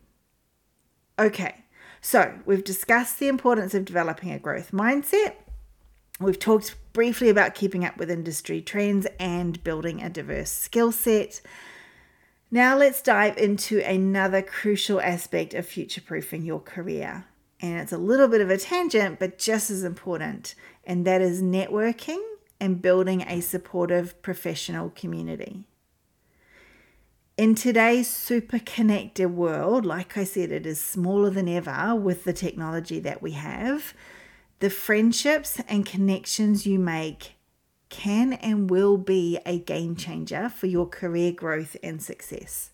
Okay, 1.19 1.65
so 2.01 2.39
we've 2.45 2.63
discussed 2.63 3.19
the 3.19 3.27
importance 3.27 3.73
of 3.73 3.85
developing 3.85 4.31
a 4.31 4.39
growth 4.39 4.71
mindset. 4.71 5.35
We've 6.19 6.39
talked 6.39 6.75
briefly 6.93 7.29
about 7.29 7.53
keeping 7.53 7.85
up 7.85 7.97
with 7.97 8.09
industry 8.09 8.61
trends 8.61 9.05
and 9.19 9.63
building 9.63 10.01
a 10.01 10.09
diverse 10.09 10.49
skill 10.49 10.91
set. 10.91 11.41
Now 12.49 12.77
let's 12.77 13.01
dive 13.01 13.37
into 13.37 13.79
another 13.79 14.41
crucial 14.41 15.01
aspect 15.01 15.53
of 15.53 15.65
future 15.65 15.99
proofing 15.99 16.43
your 16.43 16.61
career. 16.61 17.25
And 17.59 17.79
it's 17.79 17.91
a 17.91 17.97
little 17.97 18.29
bit 18.29 18.39
of 18.39 18.49
a 18.49 18.57
tangent, 18.57 19.19
but 19.19 19.37
just 19.37 19.69
as 19.69 19.83
important, 19.83 20.55
and 20.85 21.05
that 21.05 21.21
is 21.21 21.41
networking 21.41 22.23
and 22.59 22.81
building 22.81 23.21
a 23.23 23.41
supportive 23.41 24.21
professional 24.21 24.91
community. 24.91 25.65
In 27.35 27.53
today's 27.53 28.09
super 28.09 28.59
connected 28.59 29.29
world, 29.29 29.85
like 29.85 30.17
I 30.17 30.23
said, 30.23 30.51
it 30.51 30.65
is 30.65 30.79
smaller 30.79 31.29
than 31.29 31.49
ever 31.49 31.93
with 31.95 32.23
the 32.23 32.33
technology 32.33 32.99
that 33.01 33.21
we 33.21 33.31
have. 33.31 33.93
The 34.59 34.69
friendships 34.69 35.59
and 35.67 35.85
connections 35.85 36.65
you 36.65 36.79
make 36.79 37.36
can 37.89 38.33
and 38.33 38.69
will 38.69 38.97
be 38.97 39.39
a 39.45 39.59
game 39.59 39.95
changer 39.95 40.49
for 40.49 40.67
your 40.67 40.87
career 40.87 41.31
growth 41.31 41.75
and 41.81 42.01
success. 42.01 42.71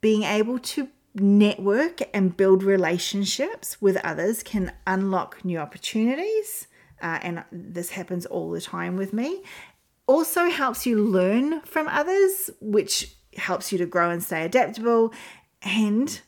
Being 0.00 0.22
able 0.22 0.58
to 0.58 0.88
network 1.14 2.00
and 2.14 2.36
build 2.36 2.62
relationships 2.62 3.80
with 3.80 3.96
others 4.04 4.42
can 4.42 4.72
unlock 4.86 5.44
new 5.44 5.58
opportunities, 5.58 6.68
uh, 7.02 7.18
and 7.22 7.44
this 7.50 7.90
happens 7.90 8.26
all 8.26 8.50
the 8.50 8.60
time 8.60 8.96
with 8.96 9.12
me. 9.12 9.42
Also 10.06 10.50
helps 10.50 10.86
you 10.86 11.02
learn 11.02 11.60
from 11.62 11.88
others, 11.88 12.50
which 12.60 13.14
helps 13.36 13.72
you 13.72 13.78
to 13.78 13.86
grow 13.86 14.10
and 14.10 14.22
stay 14.22 14.44
adaptable, 14.44 15.12
and 15.62 16.20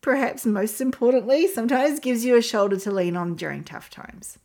perhaps 0.00 0.44
most 0.44 0.80
importantly, 0.80 1.46
sometimes 1.46 2.00
gives 2.00 2.24
you 2.24 2.36
a 2.36 2.42
shoulder 2.42 2.76
to 2.76 2.90
lean 2.90 3.16
on 3.16 3.34
during 3.34 3.64
tough 3.64 3.88
times. 3.88 4.38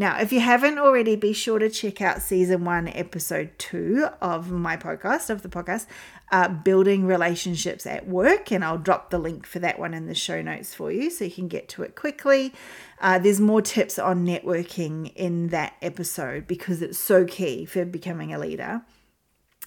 Now, 0.00 0.20
if 0.20 0.32
you 0.32 0.38
haven't 0.38 0.78
already, 0.78 1.16
be 1.16 1.32
sure 1.32 1.58
to 1.58 1.68
check 1.68 2.00
out 2.00 2.22
season 2.22 2.64
one, 2.64 2.86
episode 2.86 3.50
two 3.58 4.06
of 4.22 4.48
my 4.48 4.76
podcast, 4.76 5.28
of 5.28 5.42
the 5.42 5.48
podcast, 5.48 5.86
uh, 6.30 6.46
Building 6.48 7.04
Relationships 7.04 7.84
at 7.84 8.06
Work. 8.06 8.52
And 8.52 8.64
I'll 8.64 8.78
drop 8.78 9.10
the 9.10 9.18
link 9.18 9.44
for 9.44 9.58
that 9.58 9.80
one 9.80 9.94
in 9.94 10.06
the 10.06 10.14
show 10.14 10.40
notes 10.40 10.72
for 10.72 10.92
you 10.92 11.10
so 11.10 11.24
you 11.24 11.32
can 11.32 11.48
get 11.48 11.68
to 11.70 11.82
it 11.82 11.96
quickly. 11.96 12.54
Uh, 13.00 13.18
there's 13.18 13.40
more 13.40 13.60
tips 13.60 13.98
on 13.98 14.24
networking 14.24 15.12
in 15.16 15.48
that 15.48 15.74
episode 15.82 16.46
because 16.46 16.80
it's 16.80 16.98
so 16.98 17.24
key 17.24 17.64
for 17.64 17.84
becoming 17.84 18.32
a 18.32 18.38
leader. 18.38 18.82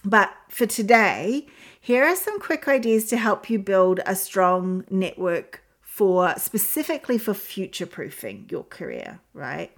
But 0.02 0.32
for 0.48 0.64
today, 0.64 1.46
here 1.78 2.04
are 2.04 2.16
some 2.16 2.40
quick 2.40 2.66
ideas 2.68 3.04
to 3.08 3.18
help 3.18 3.50
you 3.50 3.58
build 3.58 4.00
a 4.06 4.16
strong 4.16 4.84
network 4.88 5.62
for 5.82 6.32
specifically 6.38 7.18
for 7.18 7.34
future 7.34 7.84
proofing 7.84 8.48
your 8.50 8.64
career, 8.64 9.20
right? 9.34 9.70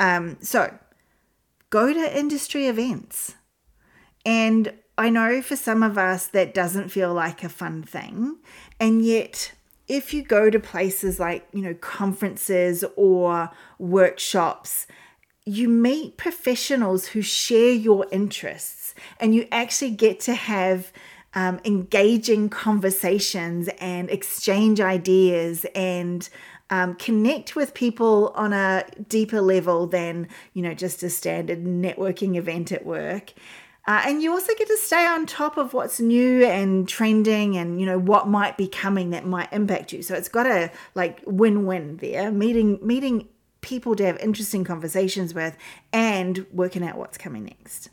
Um, 0.00 0.38
so 0.40 0.76
go 1.68 1.92
to 1.92 2.18
industry 2.18 2.66
events. 2.66 3.36
And 4.26 4.72
I 4.98 5.08
know 5.08 5.40
for 5.40 5.56
some 5.56 5.82
of 5.82 5.96
us 5.96 6.26
that 6.28 6.52
doesn't 6.52 6.88
feel 6.88 7.14
like 7.14 7.44
a 7.44 7.48
fun 7.48 7.82
thing. 7.82 8.38
And 8.80 9.04
yet, 9.04 9.52
if 9.86 10.12
you 10.12 10.22
go 10.22 10.50
to 10.50 10.58
places 10.58 11.18
like, 11.18 11.46
you 11.52 11.62
know, 11.62 11.74
conferences 11.74 12.84
or 12.96 13.50
workshops, 13.78 14.86
you 15.46 15.68
meet 15.68 16.16
professionals 16.16 17.08
who 17.08 17.22
share 17.22 17.72
your 17.72 18.06
interests 18.12 18.94
and 19.18 19.34
you 19.34 19.48
actually 19.50 19.90
get 19.90 20.20
to 20.20 20.34
have 20.34 20.92
um, 21.34 21.60
engaging 21.64 22.48
conversations 22.48 23.68
and 23.78 24.10
exchange 24.10 24.80
ideas 24.80 25.64
and 25.74 26.28
um, 26.70 26.94
connect 26.94 27.56
with 27.56 27.74
people 27.74 28.32
on 28.34 28.52
a 28.52 28.84
deeper 29.08 29.40
level 29.40 29.86
than 29.86 30.28
you 30.54 30.62
know 30.62 30.74
just 30.74 31.02
a 31.02 31.10
standard 31.10 31.64
networking 31.64 32.36
event 32.36 32.72
at 32.72 32.86
work. 32.86 33.32
Uh, 33.86 34.02
and 34.06 34.22
you 34.22 34.30
also 34.30 34.52
get 34.56 34.68
to 34.68 34.76
stay 34.76 35.06
on 35.06 35.26
top 35.26 35.56
of 35.56 35.72
what's 35.72 35.98
new 35.98 36.44
and 36.44 36.86
trending 36.88 37.56
and 37.56 37.80
you 37.80 37.86
know 37.86 37.98
what 37.98 38.28
might 38.28 38.56
be 38.56 38.68
coming 38.68 39.10
that 39.10 39.26
might 39.26 39.52
impact 39.52 39.92
you. 39.92 40.02
So 40.02 40.14
it's 40.14 40.28
got 40.28 40.46
a 40.46 40.70
like 40.94 41.22
win-win 41.26 41.96
there 41.98 42.30
meeting 42.30 42.78
meeting 42.82 43.28
people 43.62 43.94
to 43.96 44.04
have 44.06 44.18
interesting 44.18 44.64
conversations 44.64 45.34
with 45.34 45.56
and 45.92 46.46
working 46.52 46.82
out 46.82 46.96
what's 46.96 47.18
coming 47.18 47.44
next 47.44 47.90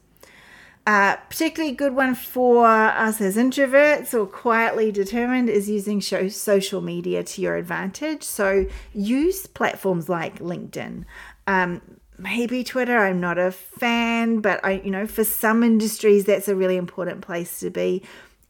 uh, 0.88 1.18
particularly 1.30 1.76
good 1.76 1.94
one 1.94 2.16
for 2.16 2.66
us 2.66 3.20
as 3.20 3.36
introverts 3.36 4.14
or 4.14 4.26
quietly 4.26 4.90
determined 4.90 5.50
is 5.50 5.70
using 5.70 6.00
show, 6.00 6.30
social 6.30 6.80
media 6.80 7.22
to 7.26 7.42
your 7.42 7.58
advantage. 7.58 8.24
So 8.24 8.66
use 8.94 9.48
platforms 9.48 10.08
like 10.08 10.40
LinkedIn. 10.40 11.04
Um, 11.46 11.82
maybe 12.18 12.64
Twitter, 12.64 12.98
I'm 13.00 13.20
not 13.20 13.38
a 13.38 13.52
fan, 13.52 14.40
but 14.40 14.64
I, 14.64 14.80
you 14.80 14.90
know, 14.90 15.06
for 15.06 15.26
some 15.26 15.62
industries, 15.62 16.24
that's 16.24 16.48
a 16.48 16.56
really 16.56 16.78
important 16.78 17.20
place 17.20 17.60
to 17.60 17.70
be. 17.70 18.02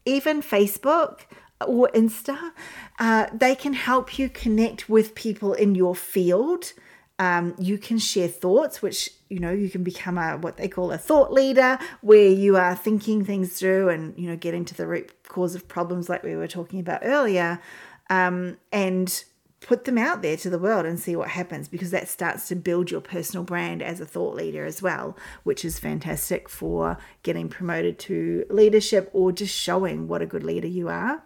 Even 0.04 0.40
Facebook 0.40 1.22
or 1.66 1.90
Insta, 1.92 2.52
uh, 3.00 3.26
they 3.32 3.56
can 3.56 3.72
help 3.72 4.16
you 4.16 4.28
connect 4.28 4.88
with 4.88 5.16
people 5.16 5.54
in 5.54 5.74
your 5.74 5.96
field. 5.96 6.72
Um, 7.18 7.54
you 7.58 7.78
can 7.78 7.98
share 7.98 8.28
thoughts, 8.28 8.80
which 8.80 9.10
you 9.28 9.40
know 9.40 9.50
you 9.50 9.68
can 9.68 9.82
become 9.82 10.18
a 10.18 10.36
what 10.36 10.56
they 10.56 10.68
call 10.68 10.92
a 10.92 10.98
thought 10.98 11.32
leader, 11.32 11.78
where 12.00 12.28
you 12.28 12.56
are 12.56 12.76
thinking 12.76 13.24
things 13.24 13.58
through 13.58 13.88
and 13.88 14.16
you 14.18 14.28
know 14.28 14.36
getting 14.36 14.64
to 14.66 14.74
the 14.74 14.86
root 14.86 15.24
cause 15.24 15.54
of 15.54 15.66
problems, 15.68 16.08
like 16.08 16.22
we 16.22 16.36
were 16.36 16.46
talking 16.46 16.80
about 16.80 17.00
earlier, 17.02 17.60
um, 18.08 18.56
and 18.72 19.24
put 19.60 19.84
them 19.84 19.98
out 19.98 20.22
there 20.22 20.36
to 20.36 20.48
the 20.48 20.58
world 20.58 20.86
and 20.86 21.00
see 21.00 21.16
what 21.16 21.28
happens 21.30 21.68
because 21.68 21.90
that 21.90 22.08
starts 22.08 22.46
to 22.48 22.54
build 22.54 22.90
your 22.90 23.00
personal 23.00 23.42
brand 23.42 23.82
as 23.82 24.00
a 24.00 24.06
thought 24.06 24.34
leader 24.34 24.64
as 24.64 24.80
well, 24.80 25.16
which 25.42 25.64
is 25.64 25.78
fantastic 25.78 26.48
for 26.48 26.96
getting 27.22 27.48
promoted 27.48 27.98
to 27.98 28.44
leadership 28.50 29.10
or 29.12 29.32
just 29.32 29.54
showing 29.54 30.06
what 30.06 30.22
a 30.22 30.26
good 30.26 30.44
leader 30.44 30.68
you 30.68 30.88
are. 30.88 31.22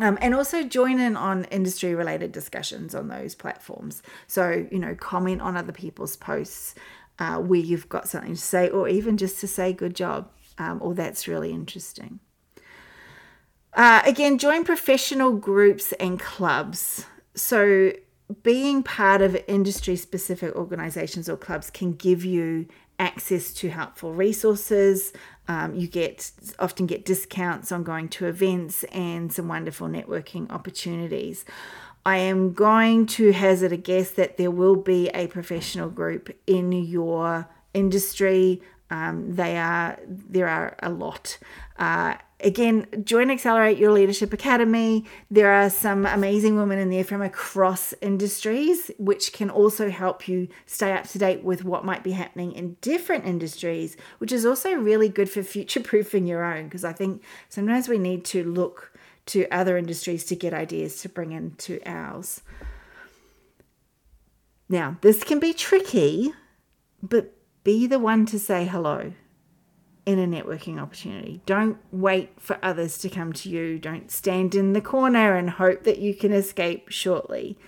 Um, 0.00 0.18
and 0.20 0.34
also 0.34 0.64
join 0.64 0.98
in 0.98 1.16
on 1.16 1.44
industry 1.44 1.94
related 1.94 2.32
discussions 2.32 2.96
on 2.96 3.06
those 3.06 3.36
platforms. 3.36 4.02
So, 4.26 4.66
you 4.70 4.78
know, 4.80 4.96
comment 4.96 5.40
on 5.40 5.56
other 5.56 5.72
people's 5.72 6.16
posts 6.16 6.74
uh, 7.20 7.38
where 7.38 7.60
you've 7.60 7.88
got 7.88 8.08
something 8.08 8.34
to 8.34 8.40
say, 8.40 8.68
or 8.68 8.88
even 8.88 9.16
just 9.16 9.38
to 9.40 9.46
say 9.46 9.72
good 9.72 9.94
job, 9.94 10.30
um, 10.58 10.80
or 10.82 10.94
that's 10.94 11.28
really 11.28 11.52
interesting. 11.52 12.18
Uh, 13.72 14.02
again, 14.04 14.38
join 14.38 14.64
professional 14.64 15.32
groups 15.32 15.92
and 15.92 16.18
clubs. 16.18 17.06
So, 17.34 17.92
being 18.42 18.82
part 18.82 19.20
of 19.20 19.36
industry 19.46 19.96
specific 19.96 20.54
organizations 20.56 21.28
or 21.28 21.36
clubs 21.36 21.70
can 21.70 21.92
give 21.92 22.24
you 22.24 22.66
access 22.98 23.52
to 23.52 23.68
helpful 23.68 24.12
resources. 24.12 25.12
Um, 25.46 25.74
you 25.74 25.88
get 25.88 26.30
often 26.58 26.86
get 26.86 27.04
discounts 27.04 27.70
on 27.70 27.82
going 27.82 28.08
to 28.10 28.26
events 28.26 28.84
and 28.84 29.32
some 29.32 29.48
wonderful 29.48 29.88
networking 29.88 30.50
opportunities. 30.50 31.44
I 32.06 32.16
am 32.18 32.52
going 32.52 33.06
to 33.06 33.32
hazard 33.32 33.72
a 33.72 33.76
guess 33.76 34.10
that 34.12 34.36
there 34.36 34.50
will 34.50 34.76
be 34.76 35.08
a 35.08 35.26
professional 35.26 35.88
group 35.88 36.34
in 36.46 36.72
your 36.72 37.48
industry. 37.72 38.62
Um, 38.94 39.34
they 39.34 39.58
are 39.58 39.98
there 40.06 40.48
are 40.48 40.76
a 40.80 40.88
lot. 40.88 41.38
Uh, 41.76 42.14
again, 42.38 42.86
join 43.02 43.28
Accelerate 43.28 43.76
Your 43.76 43.90
Leadership 43.90 44.32
Academy. 44.32 45.04
There 45.32 45.50
are 45.50 45.68
some 45.68 46.06
amazing 46.06 46.56
women 46.56 46.78
in 46.78 46.90
there 46.90 47.02
from 47.02 47.20
across 47.20 47.92
industries, 48.00 48.92
which 48.96 49.32
can 49.32 49.50
also 49.50 49.90
help 49.90 50.28
you 50.28 50.46
stay 50.66 50.92
up 50.92 51.08
to 51.08 51.18
date 51.18 51.42
with 51.42 51.64
what 51.64 51.84
might 51.84 52.04
be 52.04 52.12
happening 52.12 52.52
in 52.52 52.76
different 52.82 53.24
industries, 53.24 53.96
which 54.18 54.30
is 54.30 54.46
also 54.46 54.74
really 54.74 55.08
good 55.08 55.28
for 55.28 55.42
future 55.42 55.80
proofing 55.80 56.24
your 56.24 56.44
own. 56.44 56.64
Because 56.66 56.84
I 56.84 56.92
think 56.92 57.20
sometimes 57.48 57.88
we 57.88 57.98
need 57.98 58.24
to 58.26 58.44
look 58.44 58.96
to 59.26 59.48
other 59.50 59.76
industries 59.76 60.24
to 60.26 60.36
get 60.36 60.54
ideas 60.54 61.00
to 61.00 61.08
bring 61.08 61.32
into 61.32 61.80
ours. 61.84 62.42
Now, 64.68 64.98
this 65.00 65.24
can 65.24 65.40
be 65.40 65.52
tricky, 65.52 66.32
but 67.02 67.34
be 67.64 67.86
the 67.86 67.98
one 67.98 68.26
to 68.26 68.38
say 68.38 68.66
hello 68.66 69.12
in 70.06 70.18
a 70.18 70.26
networking 70.26 70.80
opportunity. 70.80 71.40
Don't 71.46 71.78
wait 71.90 72.30
for 72.38 72.58
others 72.62 72.98
to 72.98 73.08
come 73.08 73.32
to 73.32 73.48
you. 73.48 73.78
Don't 73.78 74.10
stand 74.10 74.54
in 74.54 74.74
the 74.74 74.80
corner 74.80 75.34
and 75.34 75.50
hope 75.50 75.84
that 75.84 75.98
you 75.98 76.14
can 76.14 76.32
escape 76.32 76.90
shortly. 76.90 77.58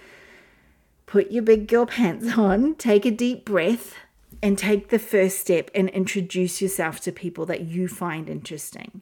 Put 1.07 1.31
your 1.31 1.43
big 1.43 1.67
girl 1.67 1.87
pants 1.87 2.37
on, 2.37 2.75
take 2.75 3.07
a 3.07 3.11
deep 3.11 3.45
breath, 3.45 3.95
and 4.43 4.59
take 4.59 4.89
the 4.89 4.99
first 4.99 5.39
step 5.39 5.71
and 5.75 5.89
introduce 5.91 6.61
yourself 6.61 7.01
to 7.01 7.13
people 7.13 7.47
that 7.47 7.63
you 7.63 7.89
find 7.89 8.29
interesting. 8.29 9.01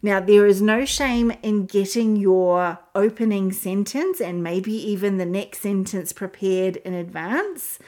Now, 0.00 0.20
there 0.20 0.46
is 0.46 0.62
no 0.62 0.84
shame 0.84 1.32
in 1.42 1.66
getting 1.66 2.16
your 2.16 2.78
opening 2.94 3.52
sentence 3.52 4.20
and 4.20 4.42
maybe 4.42 4.72
even 4.72 5.16
the 5.16 5.26
next 5.26 5.62
sentence 5.62 6.12
prepared 6.12 6.76
in 6.76 6.94
advance 6.94 7.78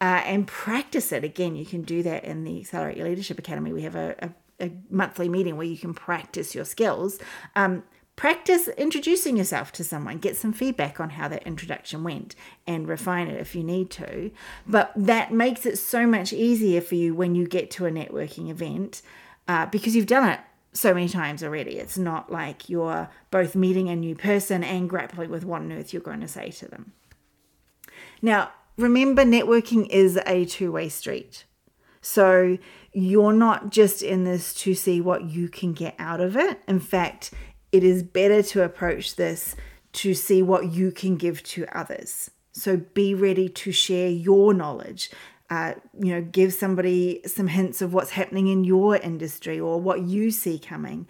uh, 0.00 0.22
and 0.24 0.46
practice 0.46 1.12
it. 1.12 1.24
Again, 1.24 1.56
you 1.56 1.64
can 1.64 1.82
do 1.82 2.02
that 2.02 2.24
in 2.24 2.44
the 2.44 2.60
Accelerate 2.60 2.96
Your 2.96 3.08
Leadership 3.08 3.38
Academy. 3.38 3.72
We 3.72 3.82
have 3.82 3.96
a, 3.96 4.14
a, 4.60 4.66
a 4.66 4.72
monthly 4.90 5.28
meeting 5.28 5.56
where 5.56 5.66
you 5.66 5.78
can 5.78 5.94
practice 5.94 6.54
your 6.54 6.64
skills. 6.64 7.18
Um, 7.54 7.82
practice 8.14 8.68
introducing 8.68 9.36
yourself 9.36 9.72
to 9.72 9.84
someone, 9.84 10.18
get 10.18 10.36
some 10.36 10.52
feedback 10.52 11.00
on 11.00 11.10
how 11.10 11.28
that 11.28 11.42
introduction 11.44 12.02
went, 12.02 12.34
and 12.66 12.88
refine 12.88 13.28
it 13.28 13.40
if 13.40 13.54
you 13.54 13.62
need 13.62 13.90
to. 13.90 14.30
But 14.66 14.92
that 14.96 15.32
makes 15.32 15.64
it 15.64 15.78
so 15.78 16.06
much 16.06 16.32
easier 16.32 16.80
for 16.80 16.94
you 16.94 17.14
when 17.14 17.34
you 17.34 17.46
get 17.46 17.70
to 17.72 17.86
a 17.86 17.90
networking 17.90 18.50
event 18.50 19.02
uh, 19.48 19.66
because 19.66 19.94
you've 19.94 20.06
done 20.06 20.28
it 20.28 20.40
so 20.72 20.92
many 20.92 21.08
times 21.08 21.42
already. 21.42 21.78
It's 21.78 21.96
not 21.96 22.30
like 22.30 22.68
you're 22.68 23.08
both 23.30 23.54
meeting 23.54 23.88
a 23.88 23.96
new 23.96 24.14
person 24.14 24.62
and 24.62 24.90
grappling 24.90 25.30
with 25.30 25.44
what 25.44 25.62
on 25.62 25.72
earth 25.72 25.92
you're 25.92 26.02
going 26.02 26.20
to 26.20 26.28
say 26.28 26.50
to 26.50 26.68
them. 26.68 26.92
Now, 28.20 28.50
remember, 28.76 29.24
networking 29.24 29.88
is 29.88 30.18
a 30.26 30.44
two 30.44 30.72
way 30.72 30.88
street. 30.88 31.44
So 32.00 32.58
you're 32.92 33.32
not 33.32 33.70
just 33.70 34.02
in 34.02 34.24
this 34.24 34.54
to 34.54 34.74
see 34.74 35.00
what 35.00 35.24
you 35.24 35.48
can 35.48 35.72
get 35.72 35.96
out 35.98 36.20
of 36.20 36.36
it. 36.36 36.62
In 36.68 36.78
fact, 36.78 37.32
it 37.72 37.82
is 37.82 38.02
better 38.02 38.42
to 38.42 38.62
approach 38.62 39.16
this 39.16 39.56
to 39.94 40.14
see 40.14 40.40
what 40.40 40.72
you 40.72 40.92
can 40.92 41.16
give 41.16 41.42
to 41.42 41.66
others. 41.76 42.30
So 42.52 42.76
be 42.76 43.14
ready 43.14 43.48
to 43.48 43.72
share 43.72 44.08
your 44.08 44.54
knowledge. 44.54 45.10
Uh, 45.50 45.74
you 45.98 46.12
know, 46.12 46.22
give 46.22 46.52
somebody 46.54 47.20
some 47.26 47.48
hints 47.48 47.82
of 47.82 47.92
what's 47.92 48.10
happening 48.10 48.48
in 48.48 48.64
your 48.64 48.96
industry 48.96 49.58
or 49.60 49.80
what 49.80 50.02
you 50.02 50.30
see 50.30 50.58
coming. 50.58 51.06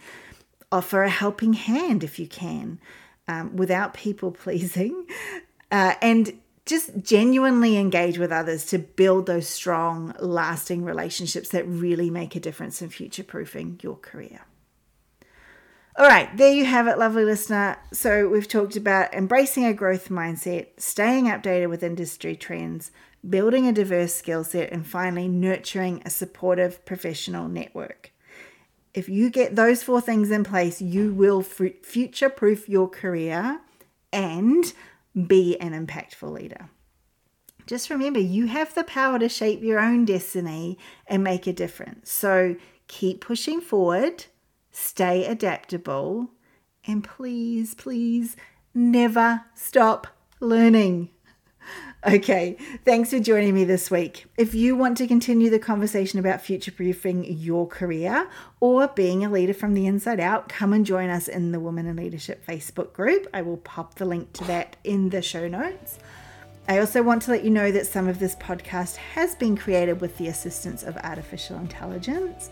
Offer 0.72 1.04
a 1.04 1.10
helping 1.10 1.52
hand 1.52 2.04
if 2.04 2.18
you 2.18 2.26
can, 2.26 2.80
um, 3.28 3.54
without 3.56 3.94
people 3.94 4.30
pleasing, 4.44 5.06
uh, 5.70 5.94
and 6.02 6.38
just 6.66 6.90
genuinely 7.00 7.76
engage 7.76 8.18
with 8.18 8.32
others 8.32 8.66
to 8.66 8.78
build 8.78 9.26
those 9.26 9.48
strong, 9.48 10.14
lasting 10.18 10.84
relationships 10.84 11.48
that 11.50 11.66
really 11.66 12.10
make 12.10 12.34
a 12.34 12.40
difference 12.40 12.82
in 12.82 12.90
future 12.90 13.22
proofing 13.22 13.78
your 13.82 13.96
career. 13.96 14.40
All 15.98 16.06
right, 16.06 16.36
there 16.36 16.52
you 16.52 16.66
have 16.66 16.88
it, 16.88 16.98
lovely 16.98 17.24
listener. 17.24 17.78
So, 17.90 18.28
we've 18.28 18.48
talked 18.48 18.76
about 18.76 19.14
embracing 19.14 19.64
a 19.64 19.72
growth 19.72 20.10
mindset, 20.10 20.66
staying 20.76 21.24
updated 21.24 21.70
with 21.70 21.82
industry 21.82 22.36
trends, 22.36 22.90
building 23.26 23.66
a 23.66 23.72
diverse 23.72 24.14
skill 24.14 24.44
set, 24.44 24.70
and 24.72 24.86
finally, 24.86 25.26
nurturing 25.26 26.02
a 26.04 26.10
supportive 26.10 26.84
professional 26.84 27.48
network. 27.48 28.10
If 28.92 29.08
you 29.08 29.30
get 29.30 29.56
those 29.56 29.82
four 29.82 30.02
things 30.02 30.30
in 30.30 30.44
place, 30.44 30.82
you 30.82 31.14
will 31.14 31.42
future 31.42 32.28
proof 32.28 32.68
your 32.68 32.88
career 32.88 33.60
and 34.12 34.72
be 35.26 35.58
an 35.60 35.72
impactful 35.72 36.30
leader. 36.30 36.68
Just 37.66 37.90
remember, 37.90 38.20
you 38.20 38.46
have 38.46 38.74
the 38.74 38.84
power 38.84 39.18
to 39.18 39.28
shape 39.28 39.62
your 39.62 39.80
own 39.80 40.04
destiny 40.04 40.78
and 41.06 41.24
make 41.24 41.46
a 41.46 41.52
difference. 41.52 42.12
So, 42.12 42.56
keep 42.86 43.20
pushing 43.20 43.60
forward 43.60 44.26
stay 44.76 45.24
adaptable, 45.24 46.28
and 46.86 47.02
please, 47.02 47.74
please 47.74 48.36
never 48.74 49.42
stop 49.54 50.06
learning. 50.38 51.08
Okay, 52.06 52.56
thanks 52.84 53.10
for 53.10 53.18
joining 53.18 53.52
me 53.54 53.64
this 53.64 53.90
week. 53.90 54.26
If 54.36 54.54
you 54.54 54.76
want 54.76 54.96
to 54.98 55.08
continue 55.08 55.50
the 55.50 55.58
conversation 55.58 56.20
about 56.20 56.40
future 56.40 56.70
proofing 56.70 57.24
your 57.24 57.66
career 57.66 58.28
or 58.60 58.86
being 58.88 59.24
a 59.24 59.30
leader 59.30 59.54
from 59.54 59.74
the 59.74 59.86
inside 59.86 60.20
out, 60.20 60.48
come 60.48 60.72
and 60.72 60.86
join 60.86 61.10
us 61.10 61.26
in 61.26 61.50
the 61.50 61.58
Women 61.58 61.86
in 61.86 61.96
Leadership 61.96 62.46
Facebook 62.46 62.92
group. 62.92 63.26
I 63.34 63.42
will 63.42 63.56
pop 63.56 63.96
the 63.96 64.04
link 64.04 64.32
to 64.34 64.44
that 64.44 64.76
in 64.84 65.08
the 65.08 65.20
show 65.20 65.48
notes. 65.48 65.98
I 66.68 66.78
also 66.78 67.02
want 67.02 67.22
to 67.22 67.30
let 67.30 67.44
you 67.44 67.50
know 67.50 67.70
that 67.70 67.86
some 67.86 68.08
of 68.08 68.18
this 68.18 68.36
podcast 68.36 68.96
has 68.96 69.34
been 69.34 69.56
created 69.56 70.00
with 70.00 70.16
the 70.18 70.28
assistance 70.28 70.82
of 70.82 70.96
artificial 70.98 71.58
intelligence. 71.58 72.50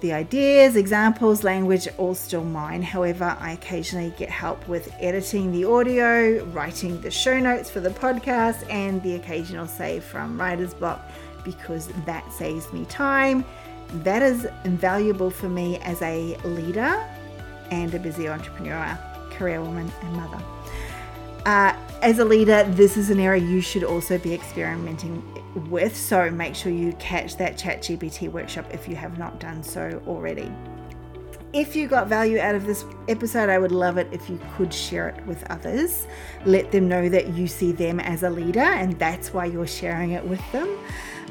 The 0.00 0.14
ideas, 0.14 0.76
examples, 0.76 1.44
language 1.44 1.86
all 1.98 2.14
still 2.14 2.42
mine. 2.42 2.80
However, 2.80 3.36
I 3.38 3.52
occasionally 3.52 4.14
get 4.16 4.30
help 4.30 4.66
with 4.66 4.90
editing 4.98 5.52
the 5.52 5.66
audio, 5.66 6.42
writing 6.46 6.98
the 7.02 7.10
show 7.10 7.38
notes 7.38 7.68
for 7.68 7.80
the 7.80 7.90
podcast, 7.90 8.68
and 8.70 9.02
the 9.02 9.16
occasional 9.16 9.66
save 9.66 10.02
from 10.02 10.40
writer's 10.40 10.72
block 10.72 11.06
because 11.44 11.88
that 12.06 12.32
saves 12.32 12.72
me 12.72 12.86
time. 12.86 13.44
That 14.02 14.22
is 14.22 14.48
invaluable 14.64 15.30
for 15.30 15.50
me 15.50 15.78
as 15.78 16.00
a 16.00 16.36
leader 16.44 17.06
and 17.70 17.92
a 17.94 17.98
busy 17.98 18.26
entrepreneur, 18.26 18.98
career 19.32 19.60
woman, 19.60 19.92
and 20.02 20.12
mother. 20.14 20.42
Uh, 21.46 21.74
as 22.02 22.18
a 22.18 22.24
leader, 22.24 22.64
this 22.64 22.96
is 22.96 23.10
an 23.10 23.20
area 23.20 23.42
you 23.42 23.60
should 23.60 23.84
also 23.84 24.18
be 24.18 24.34
experimenting 24.34 25.22
with. 25.70 25.96
So 25.96 26.30
make 26.30 26.54
sure 26.54 26.72
you 26.72 26.92
catch 26.94 27.36
that 27.36 27.58
ChatGPT 27.58 28.30
workshop 28.30 28.66
if 28.72 28.88
you 28.88 28.96
have 28.96 29.18
not 29.18 29.40
done 29.40 29.62
so 29.62 30.02
already. 30.06 30.52
If 31.52 31.74
you 31.74 31.88
got 31.88 32.06
value 32.06 32.38
out 32.38 32.54
of 32.54 32.64
this 32.64 32.84
episode, 33.08 33.48
I 33.48 33.58
would 33.58 33.72
love 33.72 33.98
it 33.98 34.06
if 34.12 34.30
you 34.30 34.38
could 34.56 34.72
share 34.72 35.08
it 35.08 35.26
with 35.26 35.42
others. 35.50 36.06
Let 36.44 36.70
them 36.70 36.88
know 36.88 37.08
that 37.08 37.34
you 37.34 37.48
see 37.48 37.72
them 37.72 37.98
as 37.98 38.22
a 38.22 38.30
leader 38.30 38.60
and 38.60 38.96
that's 38.98 39.34
why 39.34 39.46
you're 39.46 39.66
sharing 39.66 40.12
it 40.12 40.24
with 40.24 40.40
them. 40.52 40.78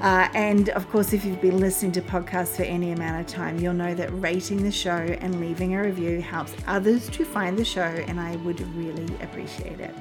Uh, 0.02 0.30
and 0.34 0.70
of 0.70 0.90
course, 0.90 1.12
if 1.12 1.26
you've 1.26 1.42
been 1.42 1.60
listening 1.60 1.92
to 1.92 2.02
podcasts 2.02 2.56
for 2.56 2.64
any 2.64 2.92
amount 2.92 3.20
of 3.20 3.28
time, 3.28 3.60
you'll 3.60 3.74
know 3.74 3.94
that 3.94 4.10
rating 4.22 4.64
the 4.64 4.72
show 4.72 4.92
and 4.92 5.42
leaving 5.42 5.76
a 5.76 5.82
review 5.82 6.22
helps 6.22 6.54
others 6.68 7.10
to 7.10 7.26
find 7.26 7.58
the 7.58 7.66
show, 7.66 7.82
and 7.82 8.20
I 8.20 8.38
would 8.38 8.62
really 8.76 9.14
appreciate 9.22 9.80
it. 9.80 9.94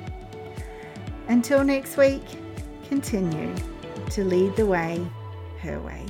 Until 1.27 1.65
next 1.65 1.97
week, 1.97 2.23
continue 2.89 3.55
to 4.11 4.25
lead 4.25 4.55
the 4.57 4.67
way 4.67 5.05
her 5.63 5.81
way. 5.81 6.08